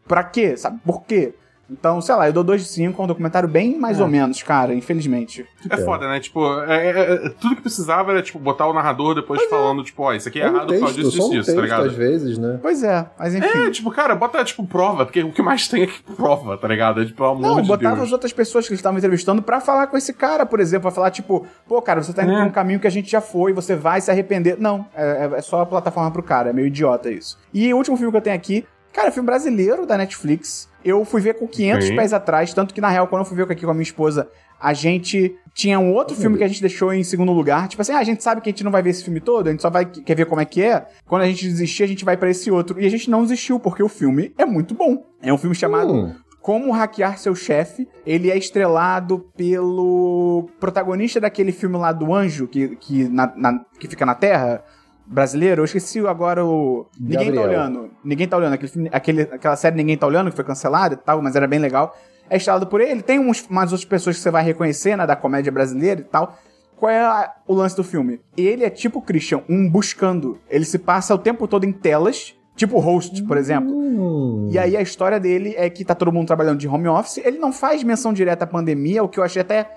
[0.07, 0.55] Pra quê?
[0.57, 0.79] Sabe?
[0.85, 1.33] Por quê?
[1.71, 4.43] Então, sei lá, eu dou 2 de 5, é um documentário bem mais ou menos,
[4.43, 5.45] cara, infelizmente.
[5.69, 6.19] É foda, né?
[6.19, 10.03] Tipo, é- é- é- tudo que precisava era, tipo, botar o narrador depois falando, tipo,
[10.03, 11.51] ó, isso aqui é, É um errado por causa texto, disso, disso, um disso, tá
[11.53, 11.85] texto ligado?
[11.87, 12.59] às vezes, né?
[12.61, 13.47] Pois é, mas enfim.
[13.57, 16.67] É, tipo, cara, bota, tipo, prova, porque o que mais tem é que prova, tá
[16.67, 17.01] ligado?
[17.01, 18.07] É, tipo, pelo amor Não, de botava Deus.
[18.07, 20.91] as outras pessoas que eles estavam entrevistando pra falar com esse cara, por exemplo, pra
[20.91, 22.39] falar, tipo, pô, cara, você tá indo É.
[22.41, 24.57] por um caminho que a gente já foi, você vai se arrepender.
[24.59, 27.39] Não, é, é- é só a plataforma pro cara, é meio idiota isso.
[27.53, 30.69] E o último filme que eu tenho aqui, cara, é filme brasileiro da Netflix.
[30.85, 31.95] Eu fui ver com 500 Ok.
[31.97, 34.29] pés atrás, tanto que na real, quando eu fui ver aqui com a minha esposa,
[34.59, 37.67] a gente tinha um outro filme que a gente deixou em segundo lugar.
[37.67, 39.47] Tipo assim, ah, a gente sabe que a gente não vai ver esse filme todo,
[39.47, 40.85] a gente só vai quer ver como é que é.
[41.05, 42.79] Quando a gente desistir, a gente vai pra esse outro.
[42.79, 45.05] E a gente não desistiu, porque o filme é muito bom.
[45.21, 46.15] É um filme chamado Hum.
[46.41, 47.87] como Hackear Seu Chefe.
[48.05, 53.87] Ele é estrelado pelo protagonista daquele filme lá do Anjo, que, que, na- na- que
[53.87, 54.63] fica na Terra,
[55.05, 55.61] brasileiro.
[55.61, 56.87] Eu esqueci agora o.
[56.99, 57.49] Ninguém tá Gabriel.
[57.49, 57.89] olhando.
[58.03, 58.53] Ninguém tá olhando.
[58.53, 61.47] Aquele filme, aquele, aquela série Ninguém tá olhando, que foi cancelada e tal, mas era
[61.47, 61.95] bem legal.
[62.29, 63.01] É estrelado por ele.
[63.01, 66.37] Tem uns, umas outras pessoas que você vai reconhecer, né, da comédia brasileira e tal.
[66.77, 68.19] Qual é a- o lance do filme?
[68.35, 70.39] Ele é tipo Christian, um buscando.
[70.49, 73.71] Ele se passa o tempo todo em telas, tipo host, por exemplo.
[73.73, 74.49] Hum.
[74.51, 77.17] E aí a história dele é que tá todo mundo trabalhando de home office.
[77.17, 79.69] Ele não faz menção direta à pandemia, o que eu achei até,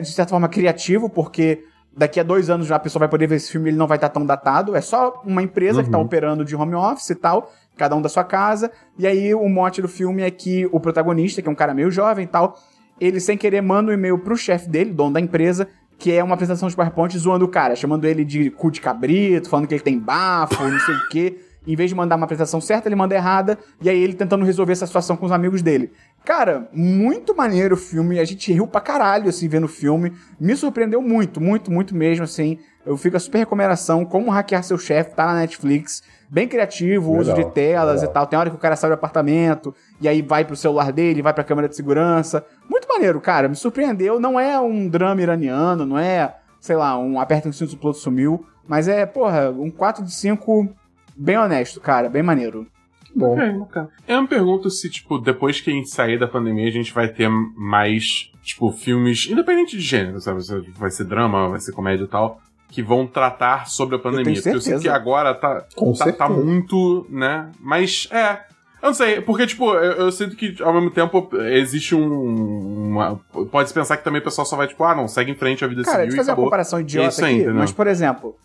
[0.00, 1.62] de certa forma, criativo, porque
[1.96, 3.96] daqui a dois anos já a pessoa vai poder ver esse filme ele não vai
[3.96, 4.74] estar tão datado.
[4.74, 8.08] É só uma empresa que tá operando de home office e tal, cada um da
[8.08, 8.70] sua casa.
[8.98, 11.90] E aí o mote do filme é que o protagonista, que é um cara meio
[11.90, 12.58] jovem e tal,
[13.00, 15.68] ele sem querer manda um e-mail pro chefe dele, dono da empresa,
[15.98, 19.48] que é uma apresentação de PowerPoint zoando o cara, chamando ele de cu de cabrito,
[19.48, 21.38] falando que ele tem bafo, não sei o quê.
[21.66, 24.72] Em vez de mandar uma apresentação certa, ele manda errada, e aí ele tentando resolver
[24.72, 25.90] essa situação com os amigos dele.
[26.24, 30.12] Cara, muito maneiro o filme, a gente riu pra caralho, assim, vendo o filme.
[30.40, 32.58] Me surpreendeu muito, muito, muito mesmo, assim.
[32.84, 36.02] Eu fico a super recomendação, Como Hackear Seu Chefe, tá na Netflix.
[36.30, 38.10] Bem criativo, o uso Legal, de telas legal.
[38.10, 38.26] e tal.
[38.26, 41.34] Tem hora que o cara sai do apartamento, e aí vai pro celular dele, vai
[41.34, 42.44] pra câmera de segurança.
[42.70, 44.18] Muito maneiro, cara, me surpreendeu.
[44.18, 47.98] Não é um drama iraniano, não é, sei lá, um aperta o cinto, o piloto
[47.98, 48.46] sumiu.
[48.66, 50.68] Mas é, porra, um 4 de 5
[51.14, 52.66] bem honesto, cara, bem maneiro.
[53.14, 53.38] Bom.
[53.38, 53.88] É, bacana.
[54.08, 57.08] Eu me pergunto se, tipo, depois que a gente sair da pandemia, a gente vai
[57.08, 60.40] ter mais, tipo, filmes, independente de gênero, sabe?
[60.76, 64.24] Vai ser drama, vai ser comédia e tal, que vão tratar sobre a pandemia.
[64.24, 65.60] tenho Porque eu sei que agora tá,
[65.98, 67.50] tá, tá muito, né?
[67.60, 68.40] Mas, é.
[68.82, 72.90] Eu não sei, porque, tipo, eu, eu sinto que, ao mesmo tempo, existe um.
[72.90, 73.18] Uma,
[73.50, 75.64] pode se pensar que também o pessoal só vai, tipo, ah, não, segue em frente,
[75.64, 76.44] a vida Cara, seguiu deixa eu e fazer uma acabou.
[76.46, 77.54] comparação idiota Isso aqui, entendeu?
[77.54, 78.36] mas, por exemplo,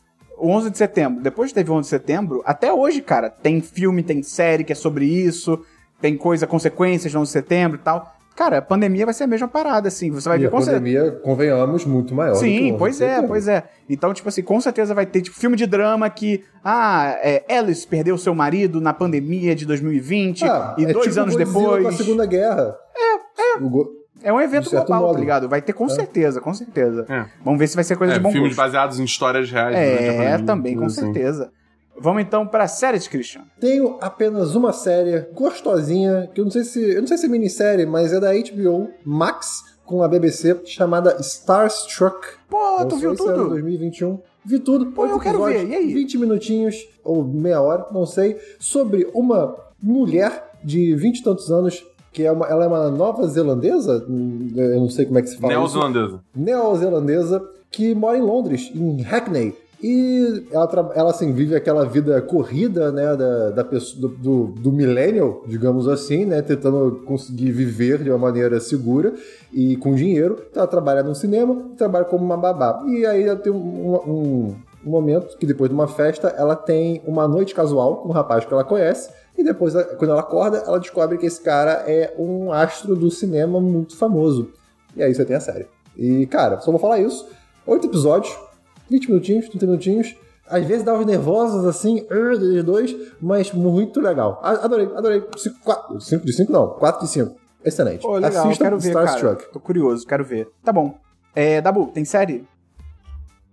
[0.42, 4.04] 11 de setembro, depois que teve o 11 de setembro, até hoje, cara, tem filme,
[4.04, 5.60] tem série que é sobre isso,
[6.02, 8.16] tem coisa, consequências do 11 de setembro e tal.
[8.36, 10.12] Cara, a pandemia vai ser a mesma parada, assim.
[10.12, 10.78] Você vai E ver a com certeza.
[10.80, 12.32] pandemia, convenhamos, muito maior.
[12.32, 13.64] o Sim, 11 pois de é, pois é.
[13.90, 16.46] Então, tipo assim, com certeza vai ter tipo, filme de drama que.
[16.64, 21.20] Ah, é, Alice perdeu seu marido na pandemia de 2020 Ah, e é dois tipo
[21.20, 21.84] anos Godzilla depois.
[21.84, 22.78] com a Segunda Guerra.
[22.96, 23.60] É, é.
[24.22, 25.14] É um evento global, modo.
[25.14, 25.48] tá ligado?
[25.50, 27.06] Vai ter com certeza, com certeza.
[27.10, 27.26] É.
[27.44, 28.58] Vamos ver se vai ser coisa É, de bom filmes gosto.
[28.66, 29.76] baseados em histórias reais.
[29.76, 31.02] a É, também, com assim.
[31.02, 31.52] certeza.
[32.02, 33.42] Vamos então pra séries, Christian.
[33.60, 36.80] Tenho apenas uma série gostosinha, que eu não sei se.
[36.82, 41.18] Eu não sei se é minissérie, mas é da HBO Max com a BBC, chamada
[41.20, 42.16] Starstruck.
[42.50, 43.50] Pô, tu Lançou viu tudo?
[43.50, 44.20] 2021.
[44.46, 44.88] Vi tudo.
[44.92, 45.94] Pô, eu quero ver, e aí?
[45.94, 51.84] 20 minutinhos, ou meia hora, não sei, sobre uma mulher de 20 e tantos anos,
[52.12, 55.38] que é uma, ela é uma nova zelandesa, eu não sei como é que se
[55.38, 55.54] fala.
[55.54, 56.20] Neozelandesa.
[56.36, 57.42] neozelandesa
[57.72, 59.56] que mora em Londres, em Hackney.
[59.82, 64.72] E ela, ela assim, vive aquela vida corrida, né, da, da pessoa, do, do, do
[64.74, 69.14] millennial, digamos assim, né, tentando conseguir viver de uma maneira segura
[69.54, 70.38] e com dinheiro.
[70.50, 72.84] Então ela trabalha no cinema e trabalha como uma babá.
[72.88, 74.56] E aí ela tem um, um,
[74.86, 78.44] um momento que depois de uma festa ela tem uma noite casual com um rapaz
[78.44, 79.10] que ela conhece.
[79.40, 83.62] E depois, quando ela acorda, ela descobre que esse cara é um astro do cinema
[83.62, 84.52] muito famoso.
[84.98, 85.66] E aí você tem a série.
[85.96, 87.26] E, cara, só vou falar isso.
[87.66, 88.38] Oito episódios,
[88.90, 90.18] 20 minutinhos, 30 minutinhos.
[90.46, 92.06] Às vezes dá uns nervosos assim,
[92.38, 94.42] de dois, mas muito legal.
[94.44, 95.24] Adorei, adorei.
[95.38, 97.36] 5 de 5 não, 4 de 5.
[97.64, 98.02] Excelente.
[98.02, 99.38] Pô, legal, Assistam quero ver, Starstruck.
[99.38, 99.54] cara.
[99.54, 100.50] Tô curioso, quero ver.
[100.66, 100.98] Tá bom.
[101.34, 102.46] É, Dabu, tem série?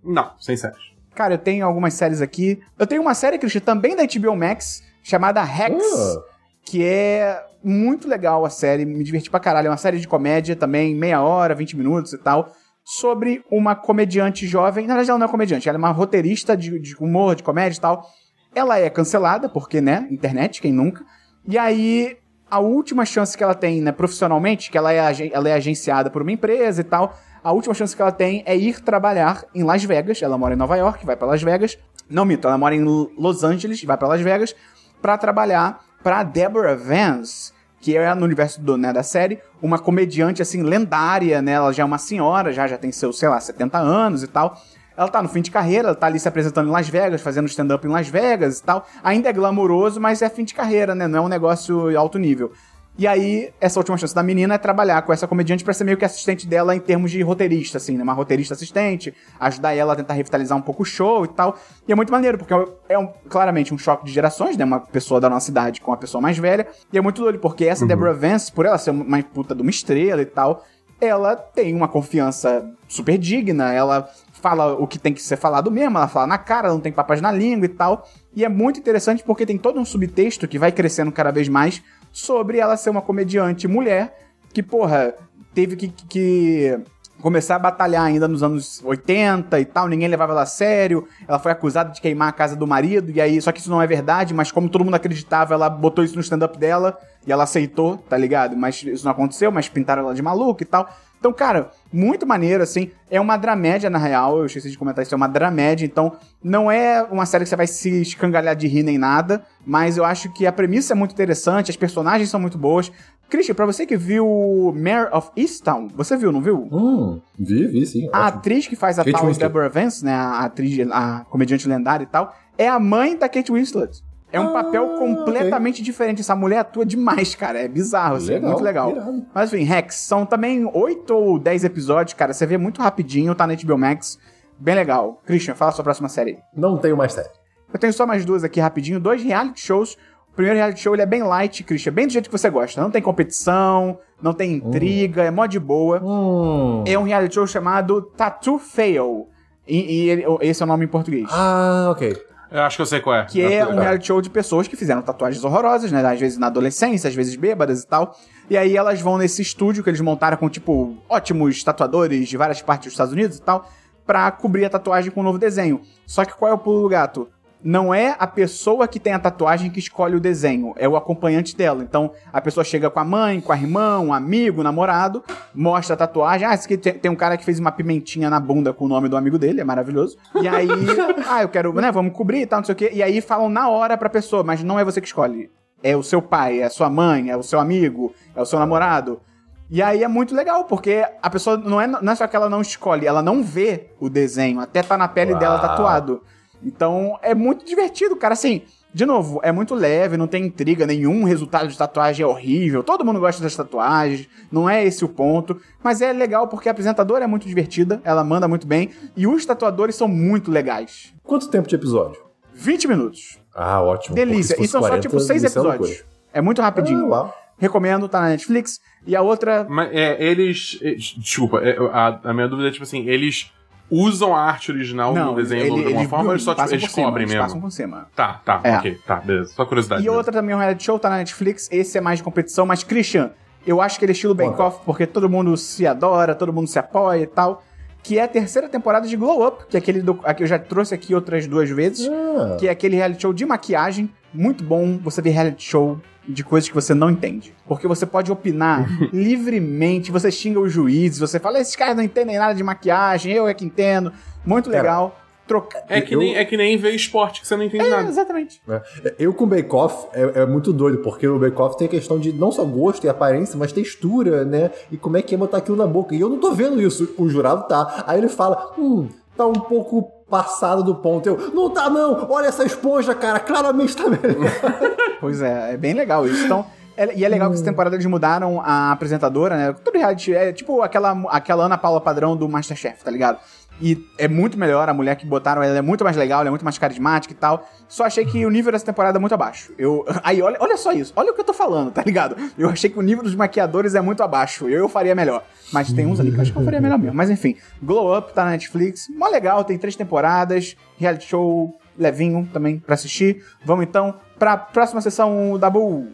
[0.03, 0.91] Não, sem séries.
[1.15, 2.61] Cara, eu tenho algumas séries aqui.
[2.77, 5.81] Eu tenho uma série, Christian, também da HBO Max, chamada Rex.
[5.83, 6.37] Ah.
[6.63, 9.67] que é muito legal a série, me diverti pra caralho.
[9.67, 12.51] É uma série de comédia também, meia hora, 20 minutos e tal,
[12.83, 14.85] sobre uma comediante jovem.
[14.85, 17.77] Na verdade, ela não é comediante, ela é uma roteirista de, de humor, de comédia
[17.77, 18.05] e tal.
[18.53, 21.05] Ela é cancelada, porque, né, internet, quem nunca.
[21.47, 22.17] E aí,
[22.51, 24.99] a última chance que ela tem, né, profissionalmente, que ela é,
[25.31, 28.57] ela é agenciada por uma empresa e tal, a última chance que ela tem é
[28.57, 30.21] ir trabalhar em Las Vegas.
[30.21, 31.77] Ela mora em Nova York, vai pra Las Vegas.
[32.09, 34.53] Não, mito, ela mora em Los Angeles, vai pra Las Vegas
[35.01, 40.41] pra trabalhar pra Deborah Vance, que é no universo do, né, da série, uma comediante
[40.41, 41.53] assim lendária, né?
[41.53, 44.59] Ela já é uma senhora, já já tem seus, sei lá, 70 anos e tal.
[44.97, 47.45] Ela tá no fim de carreira, ela tá ali se apresentando em Las Vegas, fazendo
[47.47, 48.87] stand-up em Las Vegas e tal.
[49.03, 51.07] Ainda é glamouroso, mas é fim de carreira, né?
[51.07, 52.51] Não é um negócio alto nível.
[52.99, 55.97] E aí, essa última chance da menina é trabalhar com essa comediante pra ser meio
[55.97, 58.01] que assistente dela em termos de roteirista, assim, né?
[58.01, 61.55] Uma roteirista assistente, ajudar ela a tentar revitalizar um pouco o show e tal.
[61.87, 62.53] E é muito maneiro, porque
[62.89, 64.65] é um- claramente um choque de gerações, né?
[64.65, 66.65] Uma pessoa da nossa idade com uma pessoa mais velha.
[66.91, 69.69] E é muito doido, porque essa Deborah Vance, por ela ser uma puta de uma
[69.69, 70.63] estrela e tal,
[70.99, 74.09] ela tem uma confiança super digna, ela
[74.41, 76.91] fala o que tem que ser falado mesmo, ela fala na cara, ela não tem
[76.91, 78.07] papas na língua e tal.
[78.35, 81.83] E é muito interessante porque tem todo um subtexto que vai crescendo cada vez mais
[82.17, 85.13] sobre ela ser uma comediante mulher que, porra,
[85.53, 86.79] teve que, que
[87.21, 91.07] começar a batalhar ainda nos anos 80 e tal, ninguém levava ela a sério.
[91.27, 93.79] Ela foi acusada de queimar a casa do marido, e aí, só que isso não
[93.79, 97.43] é verdade, mas como todo mundo acreditava, ela botou isso no stand-up dela e ela
[97.43, 98.57] aceitou, tá ligado?
[98.57, 100.89] Mas isso não aconteceu, mas pintaram ela de maluca e tal.
[101.19, 102.91] Então, cara, muito maneiro, assim.
[103.09, 104.37] É uma dramédia, na real.
[104.39, 105.13] Eu esqueci de comentar isso.
[105.13, 106.13] É uma dramédia, então
[106.43, 109.43] não é uma série que você vai se escangalhar de rir nem nada.
[109.65, 112.91] Mas eu acho que a premissa é muito interessante, as personagens são muito boas.
[113.29, 116.69] Christian, pra você que viu Mare of Easttown, você viu, não viu?
[116.71, 118.07] Hum, vi, vi, sim.
[118.13, 118.37] A ótimo.
[118.39, 119.47] atriz que faz a Kate tal Winslet.
[119.47, 120.13] Deborah Vance, né?
[120.13, 124.01] A atriz, a comediante lendária e tal, é a mãe da Kate Winslet.
[124.37, 126.21] É um Ah, papel completamente diferente.
[126.21, 127.59] Essa mulher atua demais, cara.
[127.59, 128.91] É bizarro, assim, é muito legal.
[128.91, 129.25] irado.
[129.33, 132.33] Mas enfim, Rex, são também 8 ou 10 episódios, cara.
[132.33, 134.17] Você vê muito rapidinho, tá na HBO Max.
[134.59, 135.21] Bem legal.
[135.25, 136.37] Christian, fala a sua próxima série.
[136.55, 137.29] Não tenho mais série.
[137.73, 139.97] Eu tenho só mais duas aqui rapidinho, dois reality shows.
[140.31, 142.79] O primeiro reality show ele é bem light, Christian, bem do jeito que você gosta.
[142.81, 145.99] Não tem competição, não tem intriga, é mó de boa.
[146.03, 146.83] Hum.
[146.87, 149.27] É um reality show chamado Tattoo Fail.
[149.67, 151.27] E, e ele- esse é o nome em português.
[151.29, 152.15] Ah, ok.
[152.51, 153.25] Eu acho que eu sei qual é.
[153.25, 156.05] Que Eu é um reality show de pessoas que fizeram tatuagens horrorosas, né?
[156.05, 158.17] Às vezes na adolescência, às vezes bêbadas e tal.
[158.49, 162.61] E aí elas vão nesse estúdio que eles montaram com, tipo, ótimos tatuadores de várias
[162.61, 163.69] partes dos Estados Unidos e tal,
[164.05, 165.81] pra cobrir a tatuagem com um novo desenho.
[166.05, 167.27] Só que qual é o pulo do gato?
[167.63, 171.55] Não é a pessoa que tem a tatuagem que escolhe o desenho, é o acompanhante
[171.55, 171.83] dela.
[171.83, 175.95] Então, a pessoa chega com a mãe, com a irmã, um amigo, um namorado, mostra
[175.95, 176.47] a tatuagem.
[176.47, 178.87] Ah, esse aqui tem, tem um cara que fez uma pimentinha na bunda com o
[178.87, 180.17] nome do amigo dele, é maravilhoso.
[180.41, 180.67] E aí,
[181.27, 182.91] ah, eu quero, né, vamos cobrir e tal, não sei o quê.
[182.93, 185.49] E aí falam na hora pra pessoa, mas não é você que escolhe.
[185.83, 188.59] É o seu pai, é a sua mãe, é o seu amigo, é o seu
[188.59, 189.21] namorado.
[189.69, 192.49] E aí é muito legal, porque a pessoa não é, não é só que ela
[192.49, 195.39] não escolhe, ela não vê o desenho, até tá na pele Uau.
[195.39, 196.23] dela tatuado.
[196.63, 198.33] Então é muito divertido, cara.
[198.33, 202.27] Assim, de novo, é muito leve, não tem intriga nenhum, o resultado de tatuagem é
[202.27, 205.61] horrível, todo mundo gosta das tatuagens, não é esse o ponto.
[205.83, 209.45] Mas é legal porque a apresentadora é muito divertida, ela manda muito bem, e os
[209.45, 211.13] tatuadores são muito legais.
[211.23, 212.21] Quanto tempo de episódio?
[212.53, 213.39] 20 minutos.
[213.53, 214.15] Ah, ótimo.
[214.15, 214.55] Delícia.
[214.59, 216.03] E são só tipo 40, 6 isso é episódios.
[216.33, 217.13] É muito rapidinho.
[217.13, 217.33] Ah.
[217.57, 218.79] Recomendo, tá na Netflix.
[219.05, 219.65] E a outra.
[219.69, 220.79] Mas é, eles.
[220.81, 223.51] é, desculpa, é, a, a minha dúvida é tipo assim: eles
[223.89, 227.23] usam a arte original no desenho de alguma forma ou eles só tipo, eles cobrem
[227.23, 227.41] eles mesmo?
[227.47, 228.07] passam por cima.
[228.15, 228.75] Tá, tá, É.
[228.77, 229.51] ok, tá, beleza.
[229.53, 230.01] Só curiosidade.
[230.01, 230.17] E mesmo.
[230.17, 231.69] outra também é um reality show, tá na Netflix.
[231.71, 233.31] Esse é mais de competição, mas Christian,
[233.65, 234.61] eu acho que ele é estilo Bake.
[234.61, 237.63] Off, porque todo mundo se adora, todo mundo se apoia e tal.
[238.03, 240.57] Que é a terceira temporada de Glow Up, que é aquele do, que eu já
[240.57, 242.07] trouxe aqui outras duas vezes.
[242.09, 244.09] Ah, Que é aquele reality show de maquiagem.
[244.33, 247.53] Muito bom você ver reality show de coisas que você não entende.
[247.67, 252.37] Porque você pode opinar livremente, você xinga os juízes, você fala, esses caras não entendem
[252.37, 254.11] nada de maquiagem, eu é que entendo.
[254.45, 255.19] Muito Cara, legal.
[255.47, 255.81] Troca...
[255.87, 258.09] É que, Eu- nem, é que nem ver esporte que você não entende É, nada.
[258.09, 258.61] exatamente.
[258.67, 258.81] né?
[259.17, 262.33] Eu com Bake Off é, é muito doido, porque no Bake Off tem questão de
[262.33, 264.71] não só gosto e aparência, mas textura, né?
[264.91, 266.13] E como é que é botar aquilo na boca.
[266.13, 268.03] E eu não tô vendo isso, o jurado tá.
[268.05, 269.07] Aí ele fala, hum,
[269.37, 271.27] tá um pouco passado do ponto.
[271.27, 274.51] Eu, não tá não, olha essa esponja, cara, claramente tá melhor.
[275.19, 276.45] Pois é, é bem legal isso.
[276.45, 276.63] Então,
[276.95, 279.73] é- e é legal que essa temporada eles mudaram a apresentadora, né?
[279.83, 283.39] Todo reality é tipo aquela, aquela Ana Paula padrão do Masterchef, tá ligado?
[283.79, 286.51] E é muito melhor, a mulher que botaram, ela é muito mais legal, ela é
[286.51, 287.67] muito mais carismática e tal.
[287.87, 289.71] Só achei que o nível dessa temporada é muito abaixo.
[289.77, 292.35] Eu, aí, olha, olha só isso, olha o que eu tô falando, tá ligado?
[292.57, 294.67] Eu achei que o nível dos maquiadores é muito abaixo.
[294.67, 295.43] Eu, eu faria melhor.
[295.71, 297.15] Mas tem uns ali que eu acho que eu faria melhor mesmo.
[297.15, 299.07] Mas enfim, Glow Up tá na Netflix.
[299.09, 300.75] Mó legal, tem três temporadas.
[300.97, 303.43] Reality show levinho também pra assistir.
[303.63, 306.09] Vamos então pra próxima sessão da Bull.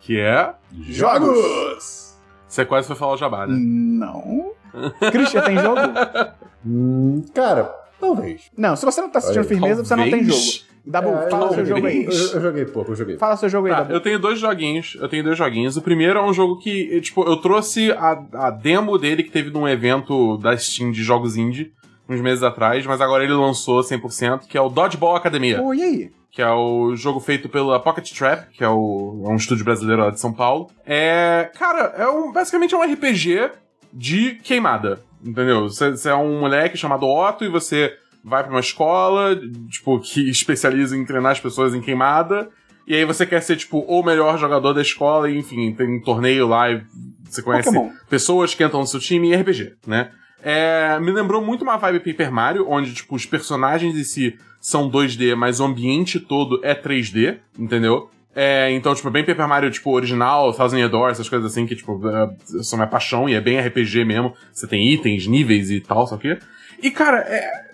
[0.00, 0.54] Que é.
[0.72, 2.14] Jogos!
[2.46, 3.56] Você quase foi falar o jabá, né?
[3.58, 4.52] Não.
[5.10, 5.80] Christian, tem jogo?
[6.64, 7.64] hum, cara,
[8.00, 8.50] talvez.
[8.56, 10.40] Não, se você não tá assistindo Olha, firmeza, você não tem jogo.
[10.86, 12.04] Dabu, É, fala eu seu jogo aí.
[12.04, 13.16] Eu, eu joguei pouco, eu joguei.
[13.16, 13.92] Fala seu jogo aí, Tá, Dabu.
[13.94, 14.96] eu tenho dois joguinhos.
[15.00, 15.76] Eu tenho dois joguinhos.
[15.78, 19.50] O primeiro é um jogo que, tipo, eu trouxe a, a demo dele que teve
[19.50, 21.72] num evento da Steam de jogos indie
[22.06, 25.58] uns meses atrás, mas agora ele lançou 100%, que é o Dodgeball Academia.
[25.58, 26.10] Pô, e aí?
[26.30, 30.02] que é o jogo feito pela Pocket Trap, que é, o, é um estúdio brasileiro
[30.02, 30.68] lá de São Paulo.
[30.84, 31.48] É.
[31.56, 33.52] Cara, é um, basicamente é um RPG
[33.94, 35.02] de queimada.
[35.24, 35.68] Entendeu?
[35.68, 39.38] Você, você é um moleque chamado Otto e você vai pra uma escola,
[39.70, 42.50] tipo, que especializa em treinar as pessoas em queimada.
[42.86, 46.02] E aí você quer ser, tipo, o melhor jogador da escola, e enfim, tem um
[46.02, 46.82] torneio lá e
[47.24, 47.90] você conhece Pokémon.
[48.10, 50.10] pessoas que entram no seu time e RPG, né?
[50.42, 54.90] É, me lembrou muito uma vibe Paper Mario, onde, tipo, os personagens em si são
[54.90, 58.10] 2D, mas o ambiente todo é 3D, entendeu?
[58.34, 61.76] É, então, tipo, bem Paper Mario, tipo, original, Thousand Year Door, essas coisas assim, que,
[61.76, 62.30] tipo, é,
[62.62, 64.34] são minha paixão e é bem RPG mesmo.
[64.52, 66.36] Você tem itens, níveis e tal, só que.
[66.82, 67.64] E, cara, é.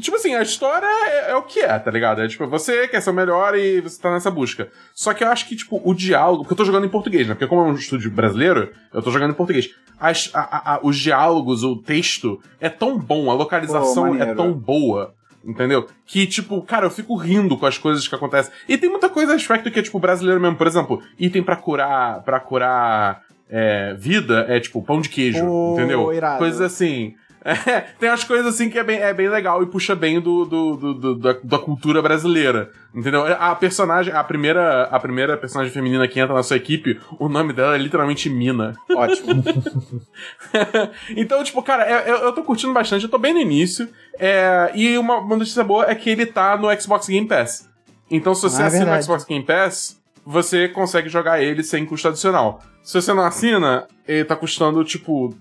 [0.00, 2.22] Tipo assim, a história é, é o que é, tá ligado?
[2.22, 4.68] É tipo, você quer ser o melhor e você tá nessa busca.
[4.94, 6.42] Só que eu acho que, tipo, o diálogo.
[6.44, 7.34] Porque eu tô jogando em português, né?
[7.34, 9.68] Porque como é um estúdio brasileiro, eu tô jogando em português.
[9.98, 14.52] As, a- a- os diálogos, o texto é tão bom, a localização Pô, é tão
[14.54, 15.14] boa.
[15.44, 15.86] Entendeu?
[16.04, 18.52] Que, tipo, cara, eu fico rindo com as coisas que acontecem.
[18.68, 20.56] E tem muita coisa a respeito que é, tipo, brasileiro mesmo.
[20.56, 22.22] Por exemplo, item pra curar.
[22.22, 25.44] para curar é, vida é, tipo, pão de queijo.
[25.44, 26.12] Pô, entendeu?
[26.12, 26.38] irado.
[26.38, 27.14] Coisas assim.
[27.42, 30.44] É, tem umas coisas assim que é bem, é bem legal e puxa bem do,
[30.44, 32.70] do, do- do- da, da cultura brasileira.
[32.94, 33.24] Entendeu?
[33.38, 37.52] A personagem, a primeira, a primeira personagem feminina que entra na sua equipe, o nome
[37.54, 38.74] dela é literalmente Mina.
[38.94, 39.42] Ótimo.
[41.16, 43.88] então, tipo, cara, eu, eu tô curtindo bastante, eu tô bem no início.
[44.18, 47.68] É, e uma, uma notícia boa é que ele tá no Xbox Game Pass.
[48.10, 49.02] Então, se você Ah, é assina o.
[49.02, 52.60] Xbox Game Pass, você consegue jogar ele sem custo adicional.
[52.82, 55.34] Se você não assina, ele tá custando, tipo,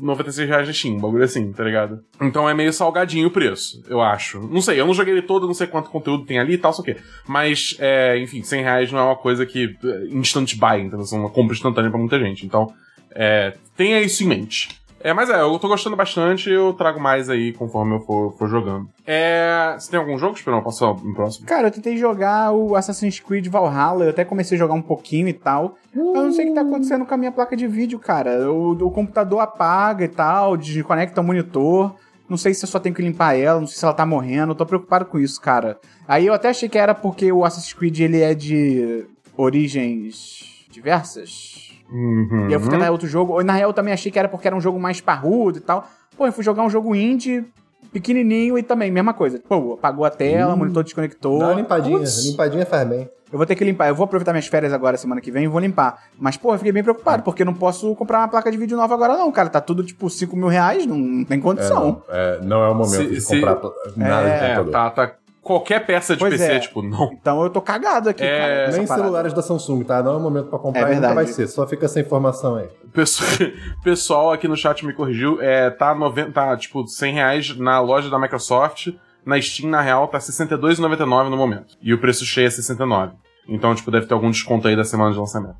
[0.00, 2.04] 96 reais na Steam, um bagulho assim, tá ligado?
[2.20, 4.40] Então é meio salgadinho o preço, eu acho.
[4.40, 6.72] Não sei, eu não joguei ele todo, não sei quanto conteúdo tem ali e tal,
[6.72, 6.96] só que.
[7.26, 9.76] Mas, é, enfim, 100 reais não é uma coisa que.
[9.84, 12.46] é, Instant buy, então é uma compra instantânea pra muita gente.
[12.46, 12.72] Então,
[13.10, 14.68] é, tenha isso em mente.
[15.00, 18.48] É, mas é, eu tô gostando bastante eu trago mais aí conforme eu for, for
[18.48, 18.88] jogando.
[19.06, 19.76] É.
[19.78, 20.62] Você tem algum jogo, Esperão?
[20.62, 21.46] Posso ir pro próximo?
[21.46, 25.28] Cara, eu tentei jogar o Assassin's Creed Valhalla, eu até comecei a jogar um pouquinho
[25.28, 25.76] e tal.
[25.94, 28.50] Eu não sei o que tá acontecendo com a minha placa de vídeo, cara.
[28.50, 31.94] O, o computador apaga e tal, desconecta o monitor.
[32.28, 34.52] Não sei se eu só tenho que limpar ela, não sei se ela tá morrendo.
[34.52, 35.78] Eu tô preocupado com isso, cara.
[36.08, 41.65] Aí eu até achei que era porque o Assassin's Creed ele é de origens diversas.
[41.90, 42.48] Uhum.
[42.48, 43.34] E eu fui tentar outro jogo.
[43.34, 45.60] Ou, Na real, eu também achei que era porque era um jogo mais parrudo e
[45.60, 45.86] tal.
[46.16, 47.44] Pô, eu fui jogar um jogo indie,
[47.92, 49.40] pequenininho e também, mesma coisa.
[49.48, 51.38] Pô, apagou a tela, o monitor desconectou.
[51.38, 51.98] Dá uma limpadinha.
[51.98, 53.08] Putz, Limpadinha faz bem.
[53.32, 53.88] eu vou ter que limpar.
[53.88, 56.02] Eu vou aproveitar minhas férias agora, semana que vem, e vou limpar.
[56.18, 58.76] Mas, pô, eu fiquei bem preocupado, porque eu não posso comprar uma placa de vídeo
[58.76, 59.48] nova agora, não, cara.
[59.48, 62.02] Tá tudo, tipo, 5 mil reais, não tem É, condição.
[62.08, 64.72] não, é, não é o momento Se- de se- comprar pla- nada de É, computador.
[64.72, 65.12] tá, tá.
[65.46, 66.58] Qualquer peça de Pois PC, é.
[66.58, 67.12] tipo, não.
[67.12, 68.76] Então eu tô cagado aqui, É, cara.
[68.76, 69.02] Nem parada.
[69.04, 70.02] celulares da Samsung, tá?
[70.02, 71.14] Não é o momento pra comprar É e nunca verdade.
[71.14, 71.46] vai ser.
[71.46, 72.68] Só fica essa informação aí.
[72.92, 73.30] Pessoal,
[73.84, 75.40] pessoal aqui no chat me corrigiu.
[75.40, 78.88] É, tá, 90, tá tipo 100 reais na loja da Microsoft.
[79.24, 81.76] Na Steam, na real, tá R$ 62,99 no momento.
[81.80, 83.12] E o preço cheio é 69.
[83.48, 85.56] Então, tipo, deve ter algum desconto aí da semana de lançamento.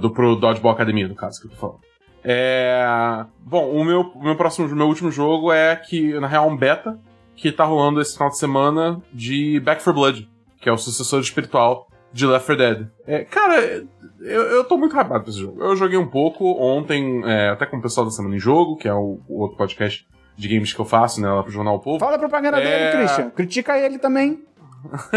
[0.00, 1.78] Do pro Dodgeball Academia, no caso, que eu tô falando.
[2.22, 3.24] É...
[3.40, 6.56] Bom, o meu, o meu próximo, o meu último jogo é que, na real, um
[6.56, 6.98] beta
[7.36, 10.28] que tá rolando esse final de semana de Back 4 Blood,
[10.60, 12.86] que é o sucessor espiritual de Left 4 Dead.
[13.06, 13.84] É, cara,
[14.20, 15.62] eu, eu tô muito hypado pra esse jogo.
[15.62, 18.86] Eu joguei um pouco ontem, é, até com o pessoal da Semana em Jogo, que
[18.88, 20.06] é o, o outro podcast
[20.36, 21.98] de games que eu faço, né, lá pro Jornal o Povo.
[22.00, 22.90] Fala a propaganda É.
[22.92, 23.30] dele, Christian.
[23.30, 24.42] Critica ele também.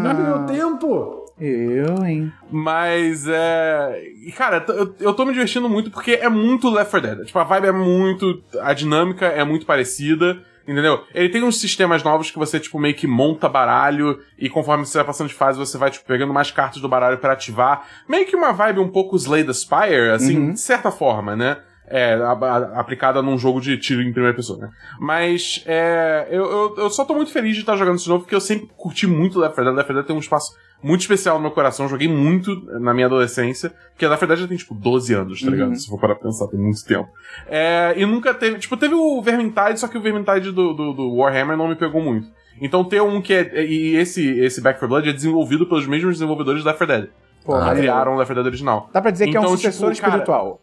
[0.00, 1.24] Não me deu tempo!
[1.40, 2.32] Eu, hein?
[2.48, 4.02] Mas é.
[4.36, 7.26] Cara, eu, eu tô me divertindo muito porque é muito Left 4 Dead.
[7.26, 8.40] Tipo, a vibe é muito.
[8.60, 10.38] A dinâmica é muito parecida.
[10.66, 11.04] Entendeu?
[11.14, 14.96] Ele tem uns sistemas novos que você, tipo, meio que monta baralho e conforme você
[14.98, 17.86] vai passando de fase, você vai, tipo, pegando mais cartas do baralho pra ativar.
[18.08, 20.52] Meio que uma vibe um pouco Slay the Spire, assim, Uhum.
[20.54, 21.58] de certa forma, né?
[21.86, 24.70] É, a- a- aplicada num jogo de tiro em primeira pessoa, né?
[24.98, 28.34] Mas, é, eu, eu, eu só tô muito feliz de estar jogando esse jogo, porque
[28.34, 29.74] eu sempre curti muito Left 4 Dead.
[29.76, 30.54] Left 4 Dead tem um espaço
[30.84, 31.88] muito especial no meu coração.
[31.88, 35.70] Joguei muito na minha adolescência, porque 4 Dead já tem, tipo, 12 anos, tá ligado?
[35.70, 35.74] Uhum.
[35.74, 37.08] Se for para pensar, tem muito tempo.
[37.48, 38.58] É, e nunca teve.
[38.58, 42.02] Tipo, teve o Vermintide, só que o Vermintide do, do, do Warhammer não me pegou
[42.02, 42.28] muito.
[42.60, 43.64] Então ter um que é.
[43.64, 47.10] E esse, esse Back 4 Blood é desenvolvido pelos mesmos desenvolvedores da Left 4 Dead.
[47.44, 48.90] Pô, Ah, criaram o Left 4 Dead original.
[48.92, 50.60] Dá pra dizer que é um Então, sucessor tipo, cara, espiritual.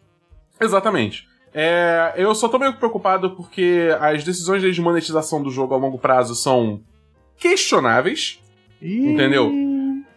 [0.60, 1.26] Exatamente.
[1.54, 5.98] É, eu só tô meio preocupado porque as decisões de monetização do jogo a longo
[5.98, 6.80] prazo são
[7.36, 8.40] questionáveis.
[8.80, 9.52] Entendeu?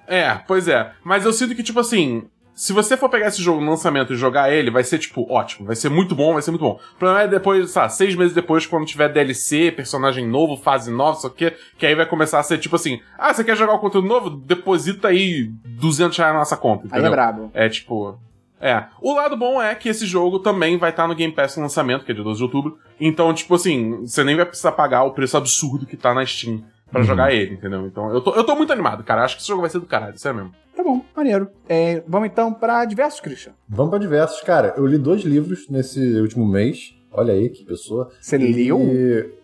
[0.07, 0.91] É, pois é.
[1.03, 4.15] Mas eu sinto que, tipo assim, se você for pegar esse jogo no lançamento e
[4.15, 5.67] jogar ele, vai ser, tipo, ótimo.
[5.67, 6.79] Vai ser muito bom, vai ser muito bom.
[6.95, 11.19] O problema é depois, sabe, seis meses depois, quando tiver DLC, personagem novo, fase nova,
[11.19, 13.79] só que, que aí vai começar a ser, tipo assim, ah, você quer jogar o
[13.79, 14.29] conteúdo novo?
[14.29, 17.07] Deposita aí 200 reais na nossa conta, Aí entendeu?
[17.07, 17.51] é brabo.
[17.53, 18.17] É tipo.
[18.61, 18.85] É.
[19.01, 22.05] O lado bom é que esse jogo também vai estar no Game Pass no lançamento,
[22.05, 22.79] que é dia 12 de outubro.
[22.99, 26.63] Então, tipo assim, você nem vai precisar pagar o preço absurdo que tá na Steam
[26.91, 27.05] pra Uhum.
[27.05, 27.85] jogar ele, entendeu?
[27.87, 29.23] Então, eu tô, eu tô muito animado, cara.
[29.23, 30.53] Acho que esse jogo vai ser do caralho, sério mesmo.
[30.75, 31.49] Tá bom, maneiro.
[31.69, 33.53] É, vamos então pra diversos, Christian.
[33.67, 34.41] Vamos pra diversos.
[34.41, 36.94] Cara, eu li dois livros nesse último mês.
[37.17, 38.09] Olha aí que pessoa.
[38.19, 38.79] Você leu?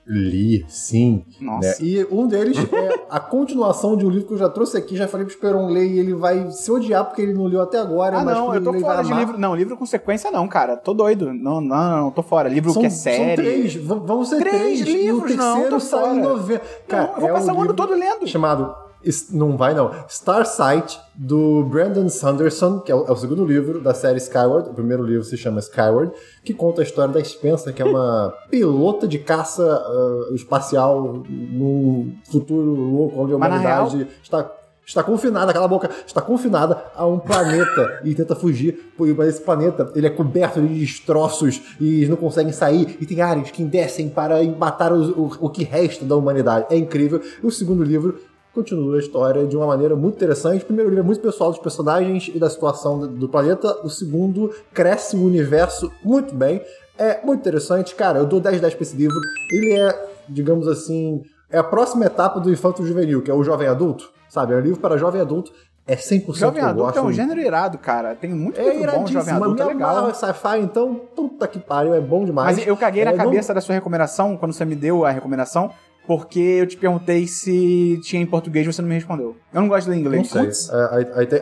[0.06, 1.24] Li, sim.
[1.40, 1.70] Nossa.
[1.70, 1.76] né?
[1.88, 5.08] E um deles é a continuação de um livro que eu já trouxe aqui, já
[5.08, 8.18] falei pro Esperon ler e ele vai se odiar porque ele não leu até agora.
[8.18, 9.38] Ah, não, eu tô fora de livro.
[9.38, 10.76] Não, livro com sequência não, cara.
[10.76, 11.34] Tô doido.
[11.34, 12.50] Não, não, não, tô fora.
[12.50, 13.36] Livro São, que é são série.
[13.42, 14.80] três, v- vão ser Três três.
[14.82, 16.14] e o livros, não, terceiro tô sai fora.
[16.16, 16.64] em novembro.
[16.88, 18.28] Cara, Não, eu vou é passar um o ano todo lendo.
[18.28, 18.76] Chamado.
[19.32, 19.92] Não vai não.
[20.08, 24.70] Starsight, do Brandon Sanderson, que é o, é o segundo livro da série Skyward.
[24.70, 26.12] O primeiro livro se chama Skyward,
[26.44, 32.16] que conta a história da Spencer, que é uma pilota de caça ah, espacial num
[32.32, 34.52] futuro louco onde a humanidade está.
[34.84, 39.42] Está confinada, cala a boca, está confinada a um planeta e tenta fugir, mas esse
[39.42, 43.64] planeta ele é coberto de destroços e eles não conseguem sair e tem áreas que
[43.64, 46.66] descem para matar os- o, o que resta da humanidade.
[46.72, 47.22] É incrível.
[47.42, 48.18] E o segundo livro
[48.54, 50.64] continua a história de uma maneira muito interessante.
[50.64, 53.80] O primeiro livro é muito pessoal dos personagens e da situação do- planeta.
[53.84, 56.62] O segundo cresce o universo muito bem.
[56.98, 57.96] É muito interessante.
[57.96, 59.16] Cara, eu dou 10 10 pra esse livro.
[59.52, 63.68] Ele é, digamos assim, é a próxima etapa do infanto juvenil, que é o jovem
[63.68, 64.12] adulto.
[64.30, 64.54] Sabe?
[64.54, 65.52] É um livro para jovem adulto.
[65.88, 67.00] É 100% Jovem que eu adulto gosto.
[67.00, 68.16] é um gênero irado, cara.
[68.16, 69.08] Tem muito É livro bom.
[69.08, 69.98] Jovem Adulto é legal.
[69.98, 72.56] amarra sci-fi, então, puta que pariu, é bom demais.
[72.58, 75.10] Mas eu caguei na É, não- cabeça da sua recomendação, quando você me deu a
[75.10, 75.72] recomendação,
[76.08, 79.36] porque eu te perguntei se tinha em português e você não me respondeu.
[79.54, 80.28] Eu não gosto de ler Não inglês.
[80.30, 80.42] sei.
[80.44, 80.70] Putz.
[80.70, 81.42] É, aí, tem, É.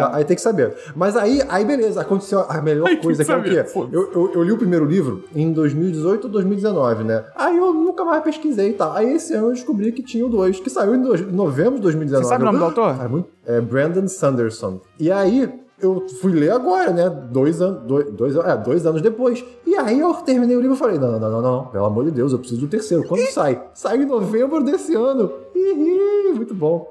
[0.00, 0.74] tá, aí tem que saber.
[0.96, 3.64] Mas aí, aí beleza, aconteceu a melhor coisa que é o quê?
[3.92, 7.24] Eu, eu, eu li o primeiro livro em 2018 ou 2019, né?
[7.34, 8.92] Aí eu nunca mais pesquisei e tal.
[8.92, 11.82] Aí esse ano eu descobri que tinha o dois, que saiu em dois- novembro de
[11.82, 12.24] 2019.
[12.24, 13.04] Você sabe o nome do Eu- autor?
[13.04, 14.80] É, muito, é Brandon Sanderson.
[14.98, 15.48] E aí,
[15.80, 17.08] eu fui ler agora, né?
[17.08, 19.44] Dois, an dois, dois, é, dois anos depois.
[19.66, 22.04] E aí eu terminei o livro e falei: não, não, não, não, não, pelo amor
[22.04, 23.04] de Deus, eu preciso do terceiro.
[23.06, 23.62] Quando sai?
[23.74, 25.32] Sai em novembro desse ano.
[25.54, 26.88] Ih, muito bom.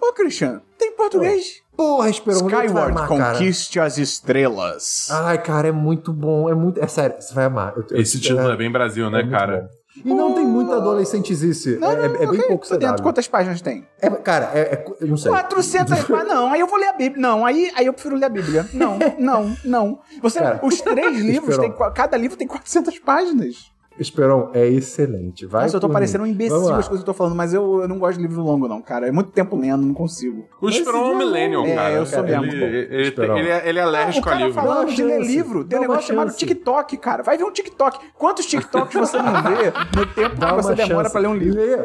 [0.00, 1.60] Ô, Christian, tem português.
[1.76, 2.34] Porra, é tu vai
[2.66, 3.32] Skyward, amar, cara?
[3.38, 5.08] Conquiste as Estrelas.
[5.10, 6.48] Ai, cara, é muito bom.
[6.48, 6.80] É muito.
[6.82, 7.72] É sério, você vai amar.
[7.76, 9.68] Eu- eu- Esse título é bem Brasil, né, muito cara?
[10.04, 11.76] E não tem muita adolescentizice.
[11.76, 13.02] Não, é, é- é bem pouco dentro.
[13.02, 13.86] Quantas páginas tem?
[14.00, 15.30] É, cara, é, é- eu não sei.
[15.30, 16.28] 400 páginas.
[16.34, 17.20] Não, aí eu vou ler a Bíblia.
[17.20, 18.66] Não, aí, aí eu prefiro ler a Bíblia.
[18.72, 20.00] Não, não, não.
[20.22, 23.70] Você, Cara, os três livros, tem, cada livro tem 400 páginas.
[23.98, 25.44] Esperon é excelente.
[25.46, 27.80] Vai Nossa, eu tô parecendo um imbecil as coisas que eu tô falando, mas eu,
[27.82, 29.08] eu não gosto de livro longo, não, cara.
[29.08, 30.46] É muito tempo lendo, não consigo.
[30.60, 31.94] O Esperon é um millennial, É, cara.
[31.94, 32.52] eu sou ele, mesmo.
[32.64, 33.36] ele, ele, Esperon.
[33.36, 34.60] ele é, ele é o alérgico a cara livro.
[34.62, 36.32] falando Dá de ler livro, tem um negócio chamado.
[36.34, 37.22] TikTok, cara.
[37.22, 37.98] Vai ver um TikTok.
[38.16, 41.12] Quantos TikToks você não vê no tempo Dá que você demora chance.
[41.12, 41.60] pra ler um livro?
[41.60, 41.76] Lê,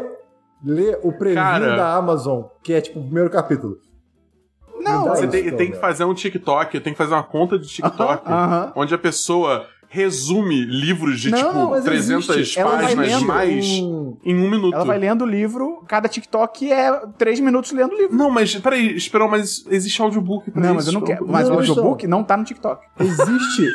[0.63, 1.75] lê o preview Cara.
[1.75, 3.77] da Amazon, que é tipo o primeiro capítulo.
[4.79, 8.23] Não, Você tem, tem que fazer um TikTok, tem que fazer uma conta de TikTok,
[8.29, 8.73] aham.
[8.75, 9.65] onde a pessoa
[9.95, 12.59] resume livros de, Não, tipo, mas 300 existe.
[12.59, 14.73] Ela vai páginas lendo mais um- em um minuto.
[14.73, 18.15] ela vai lendo o livro, cada TikTok é três minutos lendo o livro.
[18.17, 20.75] Não, mas peraí, Esperon, mas existe audiobook pra Não, isso.
[20.77, 21.27] mas eu não quero.
[21.27, 22.83] Mas Não, o audiobook não tá no TikTok.
[22.99, 23.67] Existe.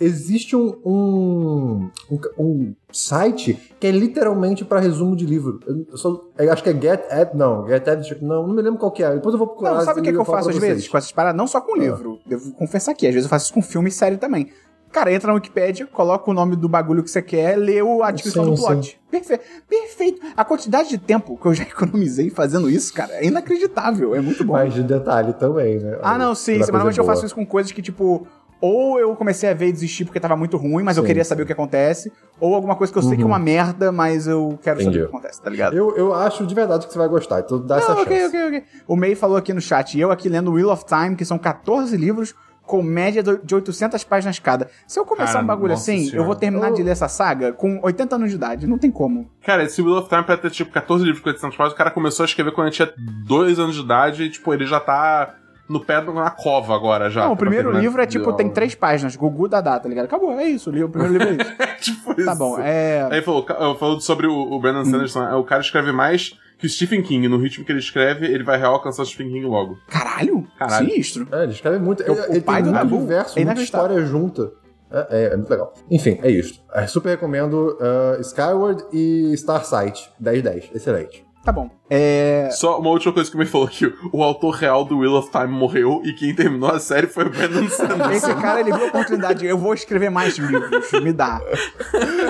[0.00, 5.60] Existe um, um, um, um site que é literalmente pra resumo de livro.
[5.66, 8.80] Eu, só, eu acho que é Get Ed, não, Get Ed, não, não me lembro
[8.80, 9.14] qual que é.
[9.14, 9.74] Depois eu vou procurar.
[9.74, 10.72] Não, sabe o que, que eu faço às vocês.
[10.72, 11.36] vezes com essas paradas?
[11.36, 12.18] Não só com livro.
[12.26, 13.06] Devo confessar aqui.
[13.06, 14.48] Às vezes eu faço isso com filme e série também.
[14.92, 18.10] Cara, entra na Wikipedia, coloca o nome do bagulho que você quer, lê o- a
[18.10, 19.00] descrição do plot.
[19.10, 19.42] Perfeito.
[19.68, 20.20] Perfeito.
[20.36, 24.14] A quantidade de tempo que eu já economizei fazendo isso, cara, é inacreditável.
[24.14, 24.52] É muito bom.
[24.52, 25.98] Mais de detalhe também, né?
[26.02, 26.58] Ah, não, sim.
[26.58, 28.26] Mas normalmente eu faço isso com coisas que, tipo,
[28.60, 31.06] ou eu comecei a ver e desisti porque tava muito ruim, mas eu Sim.
[31.08, 33.90] queria saber o que acontece, ou alguma coisa que eu sei que é uma merda,
[33.90, 34.98] mas eu quero Entendi.
[34.98, 35.76] saber o que acontece, tá ligado?
[35.76, 38.26] Eu, eu acho de verdade que você vai gostar, então dá essa Não, chance.
[38.26, 38.64] ok, ok, ok.
[38.86, 41.38] O May falou aqui no chat, e eu aqui lendo Wheel of Time, que são
[41.38, 42.36] 14 livros
[42.72, 44.66] com média do- de 800 páginas cada.
[44.86, 46.26] Se eu começar Cara, um bagulho assim, eu senhora.
[46.26, 48.66] vou terminar Eu- de ler essa saga com 80 anos de idade.
[48.66, 49.30] Não tem como.
[49.44, 51.90] Cara, esse Wheel of Time pra ter, tipo, 14 livros com 800 páginas, o cara
[51.90, 52.90] começou a escrever quando ele tinha
[53.26, 55.34] 2 anos de idade e, tipo, ele já tá
[55.72, 57.24] no pé na cova agora, já.
[57.24, 60.04] não, o primeiro terminar livro é tipo, tem três páginas, Gugu Dadá, tá ligado?
[60.04, 60.70] Acabou, é isso.
[60.70, 61.52] O primeiro livro é isso.
[61.62, 62.24] É tipo isso.
[62.24, 63.08] tá bom, é...
[63.10, 66.66] Aí falou, eu falou sobre o, o Brandon Sanderson, é, o cara escreve mais que
[66.66, 67.26] o Stephen King.
[67.26, 69.76] No ritmo que ele escreve, ele vai real alcançar o Stephen King logo.
[69.88, 70.88] Caralho, Caralho.
[70.88, 71.26] sinistro.
[71.32, 72.02] É, ele escreve muito.
[72.04, 74.52] O- Ele, o ele pai tem do muito Nabu universo, é muita história junta.
[74.92, 75.72] É, é, é muito legal.
[75.90, 76.62] Enfim, é isso.
[76.72, 80.08] É, super recomendo uh, Skyward e Starsight.
[80.22, 80.70] 10-10.
[80.74, 81.24] Excelente.
[81.44, 81.68] Tá bom.
[81.90, 82.48] É...
[82.52, 85.48] Só uma última coisa que me falou que o, autor real do Wheel of Time
[85.48, 88.10] morreu e quem terminou a série foi o Brandon Sanderson.
[88.12, 89.44] Esse cara, ele viu a oportunidade.
[89.44, 90.92] Eu vou escrever mais livros.
[91.02, 91.40] Me dá.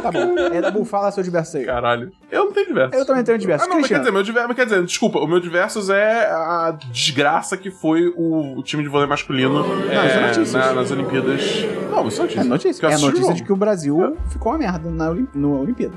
[0.02, 0.38] Tá bom.
[0.38, 1.66] É, Dabu, fala seu diverso aí.
[1.66, 2.10] Caralho.
[2.30, 2.98] Eu não tenho diversos.
[2.98, 3.66] Eu também tenho diversos.
[3.66, 4.46] Ah, não, mas quer dizer, meu diver...
[4.48, 8.82] mas quer dizer, desculpa, o meu diversos é a desgraça que foi o, o time
[8.82, 10.52] de vôlei masculino Não, é notícias.
[10.52, 11.42] na- nas Olimpíadas.
[11.90, 12.40] Não, isso é notícia.
[12.40, 12.86] É notícia.
[12.86, 15.28] É notícia de que o Brasil ficou uma merda na Olim...
[15.34, 15.94] no Olimpíada.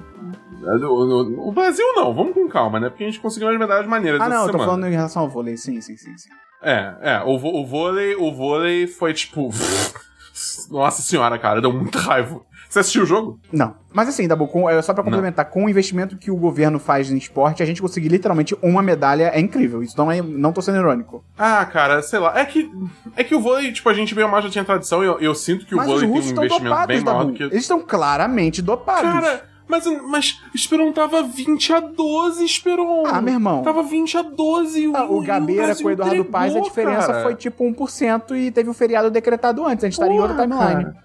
[0.68, 2.90] O Brasil não, vamos com calma, né?
[2.90, 4.66] Porque a gente conseguiu umas medalhas maneiras Ah, não, eu tô semana.
[4.66, 5.58] falando em relação ao vôlei.
[5.58, 6.18] Sim, sim, sim.
[6.18, 6.30] sim.
[6.62, 9.50] É, é, o, o vôlei, o vôlei foi tipo.
[10.70, 12.42] Nossa senhora, cara, deu muita raiva.
[12.76, 13.40] Você assistiu o jogo?
[13.54, 13.76] Não.
[13.94, 17.10] Mas assim, Dabu, com, é, só pra complementar, com o investimento que o governo faz
[17.10, 19.82] em esporte, a gente conseguir literalmente uma medalha é incrível.
[19.82, 20.22] Isso não é.
[20.22, 21.24] Não tô sendo irônico.
[21.38, 22.38] Ah, cara, sei lá.
[22.38, 22.70] É que,
[23.16, 25.34] é que o vôlei, tipo, a gente veio mais já tinha tradição e eu, eu
[25.34, 27.32] sinto que Mas o vôlei tem um investimento dopados, bem maior Dabu.
[27.32, 27.44] do que.
[27.44, 29.10] Eles estão claramente dopados.
[29.10, 33.04] Cara, mas, mas Esperon tava 20 a 12, Esperon.
[33.08, 33.64] Ah, meu irmão.
[33.64, 34.92] Tava 20 a 12.
[34.94, 37.24] Ah, o e Gabeira Brasil com o Eduardo entregou, Paz, a diferença cara.
[37.24, 39.84] foi tipo 1% e teve o feriado decretado antes.
[39.84, 40.84] A gente estaria em outra timeline.
[40.86, 41.05] cara.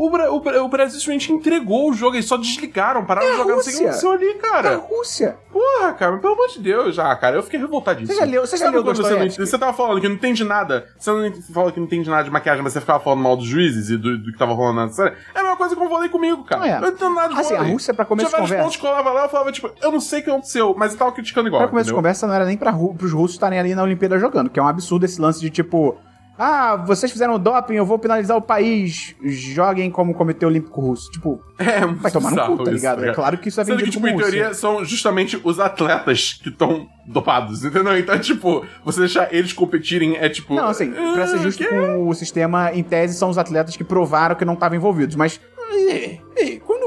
[0.00, 3.34] O, Bra- o, o Brasil simplesmente entregou o jogo, eles só desligaram, pararam É de
[3.34, 4.76] a jogar, não sei o que aconteceu ali, A cara.
[4.76, 5.36] Rússia.
[5.52, 8.14] Porra, cara, pelo amor de Deus, já, cara, eu fiquei revoltadíssimo.
[8.14, 10.86] Você já leu- você já leu você, não, você tava falando que não entende nada,
[10.96, 13.46] você não fala que não entende nada de maquiagem, mas você ficava falando mal dos
[13.46, 15.16] juízes e do, do que tava rolando na série.
[15.34, 16.60] É a mesma coisa que eu falei comigo, cara.
[16.60, 16.76] Não é.
[16.76, 17.62] Eu não entendo nada de Assim, a.
[17.62, 19.70] Rússia, pra começo Tinha de vários conversa- pontos que eu olhava lá, eu falava, tipo,
[19.82, 21.98] eu não sei o que aconteceu, mas eu tava criticando igual, Pra começo de entendeu?
[21.98, 24.68] conversa, não era nem pra, pros russos estarem ali na Olimpíada jogando, que é um
[24.68, 25.96] absurdo esse lance de tipo.
[26.38, 29.14] Ah, vocês fizeram doping, eu vou penalizar o país.
[29.22, 31.10] Joguem como Comitê Olímpico Russo.
[31.10, 33.04] Tipo, É, vai tomar no cu, tá isso, ligado?
[33.04, 34.60] É claro que isso é Sendo vendido que, tipo, como em teoria, Rússia.
[34.60, 37.98] são justamente os atletas que estão dopados, entendeu?
[37.98, 40.54] Então, tipo, você deixar eles competirem é tipo.
[40.54, 43.76] Não, assim, pra ser "Ah, justo quê?" com o sistema, em tese são os atletas
[43.76, 45.40] que provaram que não estavam envolvidos, mas.
[45.70, 46.78] Ei, ei, quando.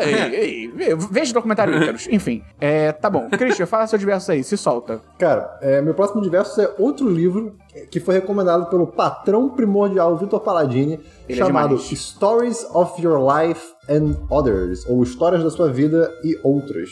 [0.00, 2.06] Ei, ei, ei, veja o documentário Ícaros.
[2.10, 3.28] Enfim, é, tá bom.
[3.30, 5.00] Christian, fala seu diverso aí, se solta.
[5.18, 7.56] Cara, é, meu próximo diverso é outro livro
[7.90, 11.98] que foi recomendado pelo patrão primordial Vitor Paladini, Ele é chamado demais.
[11.98, 16.90] Stories of Your Life and Others, ou Histórias da Sua Vida e Outras.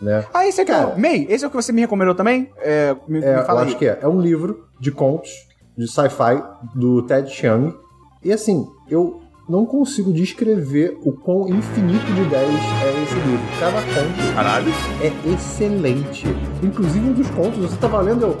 [0.00, 0.24] Né?
[0.34, 0.92] Ah, esse aqui, Cara.
[0.94, 0.98] ó.
[1.00, 2.50] May, esse é o que você me recomendou também?
[2.58, 3.68] É, me, É, me eu fala aí.
[3.68, 3.98] acho que é.
[4.02, 5.30] É um livro de contos
[5.76, 6.42] de sci-fi
[6.74, 7.74] do Ted Chiang.
[8.22, 13.46] E assim, eu não consigo descrever o quão infinito de ideias é esse livro.
[13.60, 14.72] Cada conto Caralho.
[15.00, 16.26] é excelente.
[16.62, 18.36] Inclusive um dos contos, você tava lendo, eu.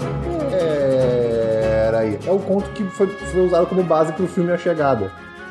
[0.52, 0.65] É.
[2.04, 5.10] É o conto que foi, foi usado como base pro filme A Chegada.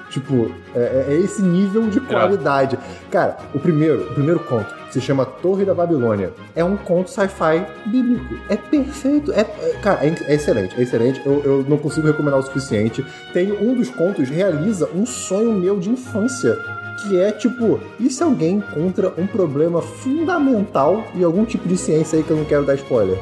[0.09, 2.77] Tipo, é, é esse nível de qualidade.
[3.11, 6.31] Cara, o primeiro, o primeiro conto se chama Torre da Babilônia.
[6.55, 8.35] É um conto sci-fi bíblico.
[8.47, 9.33] É perfeito.
[9.33, 11.21] É, é- cara, é, é excelente, é excelente.
[11.25, 13.05] Eu, eu não consigo recomendar o suficiente.
[13.33, 16.55] Tem um dos contos realiza um sonho meu de infância.
[17.01, 22.17] Que é tipo, e se alguém encontra um problema fundamental em algum tipo de ciência
[22.17, 23.17] aí que eu não quero dar spoiler?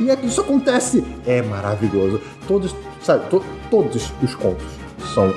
[0.00, 1.04] E é que isso acontece.
[1.26, 2.20] É maravilhoso.
[2.46, 4.64] Todos, sabe, to- todos os contos
[5.14, 5.32] são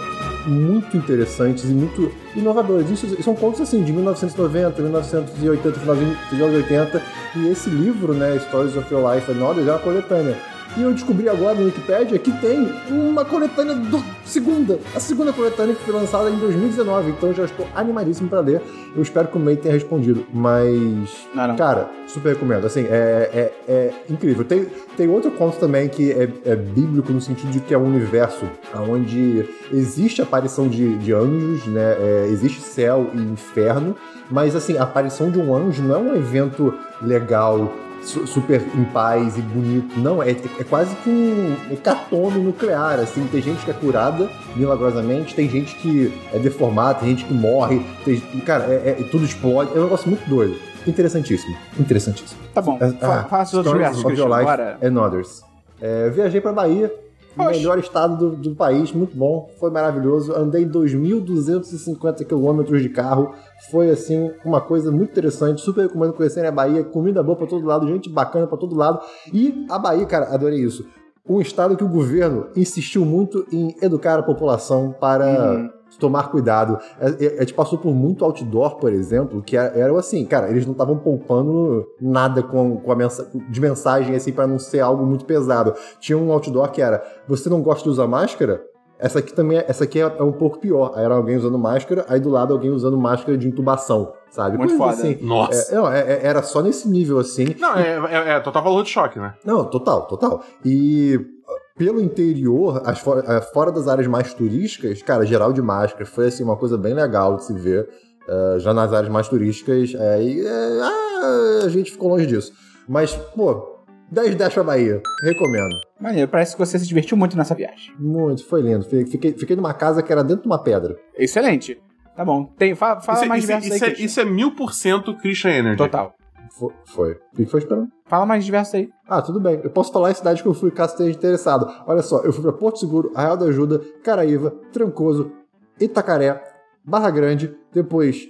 [0.47, 2.89] muito interessantes e muito inovadores.
[2.89, 6.03] Isso são contos assim de 1990, 1980, final dos
[6.41, 7.01] anos 80.
[7.36, 10.38] E esse livro, né, Stories of Your Life and Others, é uma coletânea.
[10.78, 15.76] E eu descobri agora no Wikipedia que tem uma coletânea do segunda, a segunda coletânea
[15.76, 17.11] que foi lançada em 2019.
[17.11, 18.61] Então eu já estou animadíssimo para ler.
[18.95, 20.26] Eu espero que o May tenha respondido.
[20.34, 21.55] Mas Não, não.
[21.55, 22.65] Cara, super recomendo.
[22.65, 24.45] Assim, é, é, é incrível.
[24.45, 24.65] Tem,
[24.95, 28.45] tem outro conto também que é, é bíblico no sentido de que é um universo
[28.88, 31.95] onde existe aparição de, de anjos, né?
[31.99, 33.95] É, existe céu e inferno,
[34.30, 37.72] mas assim, a aparição de um anjo não é um evento legal,
[38.04, 39.99] super em paz e bonito.
[39.99, 43.28] Não, é, é quase que um hecatombe nuclear, assim.
[43.28, 47.86] Tem gente que é curada milagrosamente, tem gente que é deformada, tem gente que morre,
[48.04, 49.72] tem, cara, é, é- tudo explode.
[49.76, 50.56] É um negócio muito doido.
[50.88, 51.56] Interessantíssimo.
[51.80, 52.39] Interessantíssimo.
[52.54, 52.78] Tá bom.
[52.82, 54.78] É, ah, Faça os outros versos, Christian, bora.
[54.82, 55.43] and Others.
[55.80, 56.91] É, viajei pra Bahia,
[57.38, 57.60] Oxe.
[57.60, 60.34] melhor estado do, do país, muito bom, foi maravilhoso.
[60.34, 63.34] Andei 2.250 quilômetros de carro,
[63.70, 65.62] foi assim uma coisa muito interessante.
[65.62, 69.00] Super recomendo conhecerem a Bahia, comida boa pra todo lado, gente bacana pra todo lado.
[69.34, 70.86] E a Bahia, cara, adorei isso.
[71.28, 75.81] Um estado que o governo insistiu muito em educar a população para Uhum.
[76.00, 76.80] Tomar cuidado.
[77.00, 80.50] É, é, a gente passou por muito outdoor, por exemplo, que era, era assim, cara,
[80.50, 84.80] eles não estavam poupando nada com, com a mensa de mensagem assim para não ser
[84.80, 85.74] algo muito pesado.
[86.00, 88.70] Tinha um outdoor que era: você não gosta de usar máscara?
[89.02, 90.93] Essa aqui também, é- essa aqui é, é um pouco pior.
[90.95, 94.58] Aí era alguém usando máscara, aí do lado alguém usando máscara de intubação, sabe?
[94.58, 95.10] Muito Coisas foda.
[95.14, 95.26] Assim.
[95.26, 95.72] Nossa.
[95.74, 97.56] É, não, é- é- era só nesse nível assim.
[97.60, 99.34] Não, é, é, é total valor de choque, né?
[99.43, 100.43] Não, total, total.
[100.64, 105.62] E uh, pelo interior, as fo- eh, fora das áreas mais turísticas, cara, geral de
[105.64, 107.89] máscara, foi assim uma coisa bem legal de se ver.
[108.30, 112.54] eh, já nas áreas mais turísticas, eh, e, ah, a gente ficou longe disso.
[112.88, 113.70] Mas, pô,
[114.12, 115.76] 10 10 pra Bahia, recomendo.
[115.99, 117.93] Maneiro, parece que você se divertiu muito nessa viagem.
[117.97, 118.84] Muito, foi lindo.
[118.84, 120.97] Fiquei, fiquei numa casa que era dentro de uma pedra.
[121.18, 121.82] Excelente.
[122.16, 122.45] Tá bom.
[122.57, 124.05] Tem, fala fala isso, é- mais isso, é- diversos isso aí, é, Christian.
[124.05, 125.78] isso é mil por cento Christian Energy.
[125.78, 126.14] Total.
[126.59, 126.74] Foi.
[126.86, 127.12] foi.
[127.34, 127.88] O que foi esperando?
[128.05, 128.89] Fala mais diversos aí.
[129.07, 129.62] Ah, tudo bem.
[129.64, 131.66] Eu posso falar em cidade que eu fui, caso esteja interessado.
[131.88, 135.32] Olha só, eu fui pra Porto Seguro, Arraial da Ajuda, Caraíva, Trancoso,
[135.80, 136.43] Itacaré,
[136.84, 138.30] Barra Grande, depois.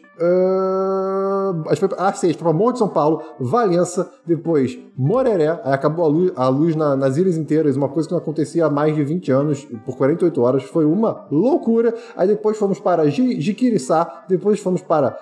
[1.67, 4.77] Acho que foi, ah, sei, a gente foi pra Morro de São Paulo, Valença, depois
[4.97, 8.21] Moreré, aí acabou a luz, a luz na- nas ilhas inteiras, uma coisa que não
[8.21, 11.93] acontecia há mais de 20 anos, por 48 horas, foi uma loucura.
[12.15, 15.17] Aí depois fomos para Ji- Jiquiriçá, depois fomos para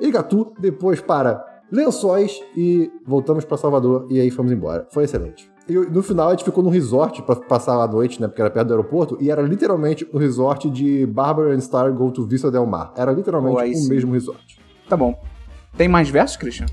[0.00, 4.86] Igatu, depois para Lençóis e voltamos para Salvador e aí fomos embora.
[4.90, 5.50] Foi excelente.
[5.68, 8.28] E no final a gente ficou num resort para passar a noite, né?
[8.28, 12.12] Porque era perto do aeroporto, e era literalmente o resort de Barbara and Star Go
[12.12, 12.92] to Vista Del Mar.
[12.96, 13.88] Era literalmente aí o sim.
[13.88, 14.60] mesmo resort.
[14.88, 15.20] Tá bom.
[15.76, 16.66] Tem mais versos, Christian?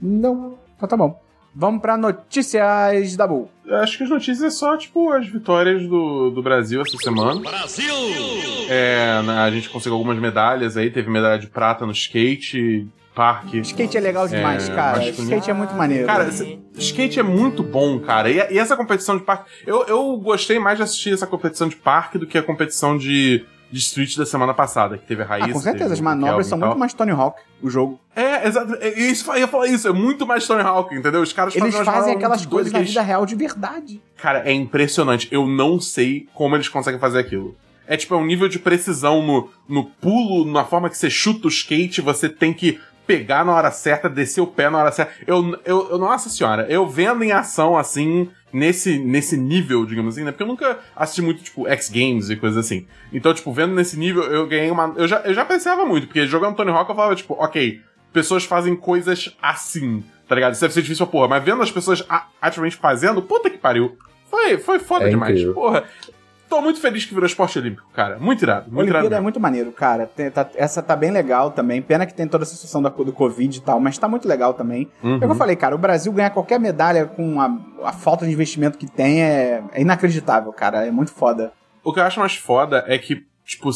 [0.00, 0.58] Não.
[0.76, 1.20] Então tá bom.
[1.56, 3.48] Vamos pra notícias da Bull.
[3.64, 7.40] Eu acho que as notícias é só, tipo, as vitórias do, do Brasil essa semana.
[7.40, 7.94] Brasil!
[8.68, 13.60] É, né, a gente conseguiu algumas medalhas aí, teve medalha de prata no skate, parque.
[13.60, 14.96] Skate é legal demais, É, cara.
[14.98, 15.22] masculino.
[15.22, 16.06] Skate é muito maneiro.
[16.06, 16.28] Cara,
[16.76, 18.28] skate é muito bom, cara.
[18.30, 19.48] E, e essa competição de parque.
[19.64, 23.44] Eu, eu gostei mais de assistir essa competição de parque do que a competição de,
[23.74, 25.48] de street da semana passada, que teve a Raíssa.
[25.50, 27.98] ah, com certeza, as manobras são muito mais Tony Hawk, o jogo.
[28.14, 28.76] É, exato.
[28.80, 31.20] É, isso, eu ia falar isso, é muito mais Tony Hawk, entendeu?
[31.20, 34.00] Os caras Eles fazem fazem aquelas coisas na eles- vida real de verdade.
[34.16, 35.26] Cara, é impressionante.
[35.32, 37.56] Eu não sei como eles conseguem fazer aquilo.
[37.86, 41.46] É tipo, é um nível de precisão no, no pulo, na forma que você chuta
[41.48, 45.12] o skate, você tem que pegar na hora certa, descer o pé na hora certa.
[45.26, 50.24] Eu, eu, eu nossa senhora, eu vendo em ação assim, nesse, nesse nível, digamos assim,
[50.24, 50.30] né?
[50.30, 52.86] Porque eu nunca assisti muito, tipo, X Games e coisas assim.
[53.12, 54.94] Então, tipo, vendo nesse nível, eu ganhei uma.
[54.96, 57.80] Eu já, eu já apreciava muito, porque jogando Tony Hawk eu falava, tipo, ok,
[58.12, 60.52] pessoas fazem coisas assim, tá ligado?
[60.52, 62.06] Isso deve ser difícil, porra, mas vendo as pessoas
[62.40, 63.98] ativamente fazendo, puta que pariu.
[64.30, 65.44] Foi, foi foda É demais.
[65.52, 65.84] Porra.
[66.54, 68.16] Tô muito feliz que virou esporte olímpico, cara.
[68.16, 68.70] Muito irado.
[68.70, 69.06] Muito irado.
[69.06, 69.22] Olimpíada é mesmo.
[69.24, 70.06] muito maneiro, cara.
[70.06, 71.82] Tem- tá- essa tá bem legal também.
[71.82, 74.54] Pena que tem toda essa situação da, do Covid e tal, mas tá muito legal
[74.54, 74.88] também.
[75.02, 75.14] Uhum.
[75.14, 75.74] É o que eu falei, cara.
[75.74, 79.80] O Brasil ganhar qualquer medalha com a, a falta de investimento que tem é, é
[79.80, 80.86] inacreditável, cara.
[80.86, 81.52] É muito foda.
[81.82, 83.70] O que eu acho mais foda é que, tipo,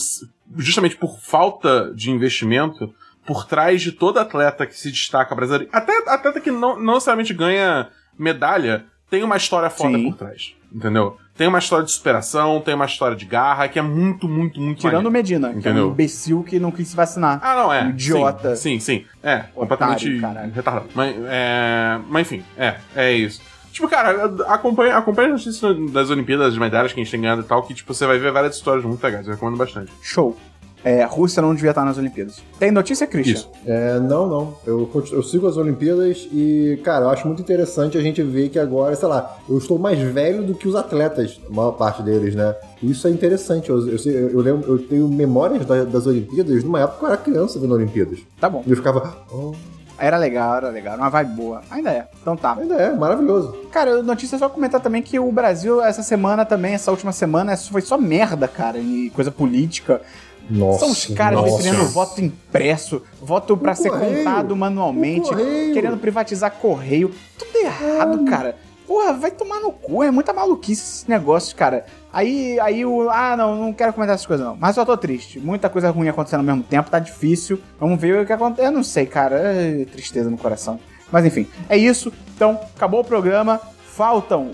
[0.56, 2.94] justamente por falta de investimento,
[3.26, 7.34] por trás de todo atleta que se destaca brasileiro, até atleta que não, não necessariamente
[7.34, 10.12] ganha medalha, tem uma história foda Sim.
[10.12, 10.54] por trás.
[10.72, 11.16] Entendeu?
[11.38, 14.80] Tem uma história de superação, tem uma história de garra, que é muito, muito, muito
[14.80, 15.12] Tirando o maneiro.
[15.12, 17.38] Medina, que é um imbecil que não quis se vacinar.
[17.40, 17.84] Ah, não, é.
[17.84, 18.56] Um idiota.
[18.56, 18.98] Sim, sim.
[18.98, 19.06] sim.
[19.22, 20.52] É, completamente caralho.
[20.52, 20.88] retardado.
[20.96, 23.40] Mas, é, mas enfim, é, é isso.
[23.72, 27.42] Tipo, cara, acompanha, acompanha as notícias das Olimpíadas, das medalhas que a gente tem ganhado
[27.42, 29.24] e tal, que tipo, você vai ver várias histórias muito legais.
[29.24, 29.92] Eu recomendo bastante.
[30.02, 30.36] Show.
[30.84, 32.36] É, Rússia não devia estar nas Olimpíadas.
[32.58, 33.34] Tem notícia, Christian?
[33.34, 33.50] Isso.
[33.66, 34.54] É, não, não.
[34.64, 38.58] Eu, eu sigo as Olimpíadas e, cara, eu acho muito interessante a gente ver que
[38.58, 42.34] agora, sei lá, eu estou mais velho do que os atletas, a maior parte deles,
[42.34, 42.54] né?
[42.82, 43.68] Isso é interessante.
[43.70, 43.98] Eu, eu,
[44.30, 47.74] eu lembro, eu tenho memórias da- das Olimpíadas numa época que eu era criança vendo
[47.74, 48.20] Olimpíadas.
[48.40, 48.62] Tá bom.
[48.64, 49.52] E eu ficava, oh,
[49.98, 50.92] Era legal, era legal.
[50.94, 51.60] Era uma vibe boa.
[51.72, 52.06] Ainda é.
[52.22, 52.54] Então tá.
[52.56, 53.52] ainda é, maravilhoso.
[53.72, 57.80] Cara, notícia só comentar também que o Brasil, essa semana também, essa última semana, foi
[57.80, 58.78] só merda, cara.
[58.78, 60.00] E coisa política.
[60.48, 60.80] Nossa.
[60.80, 64.18] São os caras defendendo voto impresso, voto pra O ser correio.
[64.24, 65.28] contado manualmente,
[65.74, 67.12] querendo privatizar correio.
[67.38, 68.56] Tudo errado, cara.
[68.86, 71.84] Porra, vai tomar no cu, é muita maluquice esse negócio, cara.
[72.10, 73.10] Aí, aí o.
[73.10, 74.56] Ah, não, não quero comentar essas coisas, não.
[74.56, 75.38] Mas eu tô triste.
[75.38, 77.60] Muita coisa ruim acontecendo ao mesmo tempo, tá difícil.
[77.78, 78.66] Vamos ver o que acontece.
[78.66, 79.36] Eu não sei, cara.
[79.36, 80.80] É tristeza no coração.
[81.12, 82.10] Mas enfim, é isso.
[82.34, 83.60] Então, acabou o programa.
[83.84, 84.52] Faltam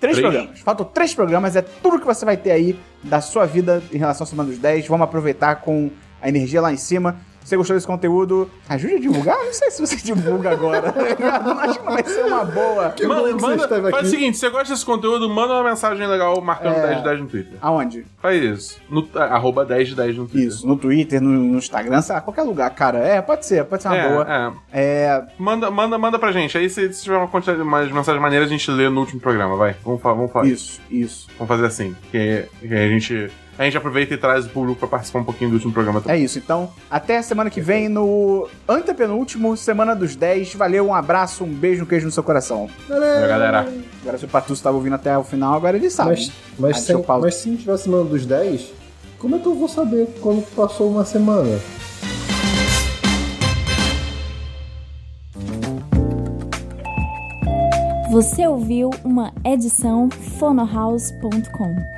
[0.00, 0.20] três, Três.
[0.32, 0.60] programas.
[0.60, 1.56] Faltam três programas.
[1.56, 4.58] É tudo que você vai ter aí da sua vida em relação à Semana dos
[4.58, 4.86] 10.
[4.86, 5.90] Vamos aproveitar com
[6.20, 7.16] a energia lá em cima.
[7.48, 9.38] Se você gostou desse conteúdo, ajude a divulgar.
[9.38, 10.92] Não sei se você divulga agora.
[11.48, 12.90] Eu acho que não vai ser uma boa.
[12.90, 14.04] Que bom Manda, que você manda, faz aqui.
[14.06, 16.86] o seguinte, se você gosta desse conteúdo, manda uma mensagem legal marcando É.
[16.88, 17.52] 10 de 10 no Twitter.
[17.62, 18.06] Aonde?
[18.20, 18.78] Faz isso.
[18.90, 20.48] No, ah, arroba 10 de 10 no Twitter.
[20.48, 22.98] Isso, no Twitter, no, no Instagram, sei lá, qualquer lugar, cara.
[22.98, 24.26] É, pode ser, pode ser uma É, boa.
[24.28, 24.52] é.
[24.80, 26.58] É, Manda, manda, manda pra gente.
[26.58, 29.56] Aí se, se tiver uma quantidade mais mensagens maneiras, a gente lê no último programa,
[29.56, 29.74] vai.
[29.82, 31.26] Vamos, fa- vamos, fa- isso, isso.
[31.38, 31.96] vamos fazer assim.
[32.10, 33.30] Que, que a gente.
[33.58, 36.02] A gente aproveita e traz o público pra participar um pouquinho do último programa É
[36.02, 36.22] também.
[36.24, 36.38] isso.
[36.38, 40.54] Então, até a semana que vem no antepenúltimo, Semana dos 10.
[40.54, 42.70] Valeu, um abraço, um beijo, um queijo no seu coração.
[42.88, 43.66] Valeu, galera.
[44.02, 46.10] Agora, se o Patus estava ouvindo até o final, agora ele sabe.
[46.10, 48.72] Mas, mas, Ah, sem, mas se não tiver a semana dos 10,
[49.18, 51.58] como é que eu vou saber quando passou uma semana?
[58.10, 61.97] Você ouviu uma edição fonohouse.com.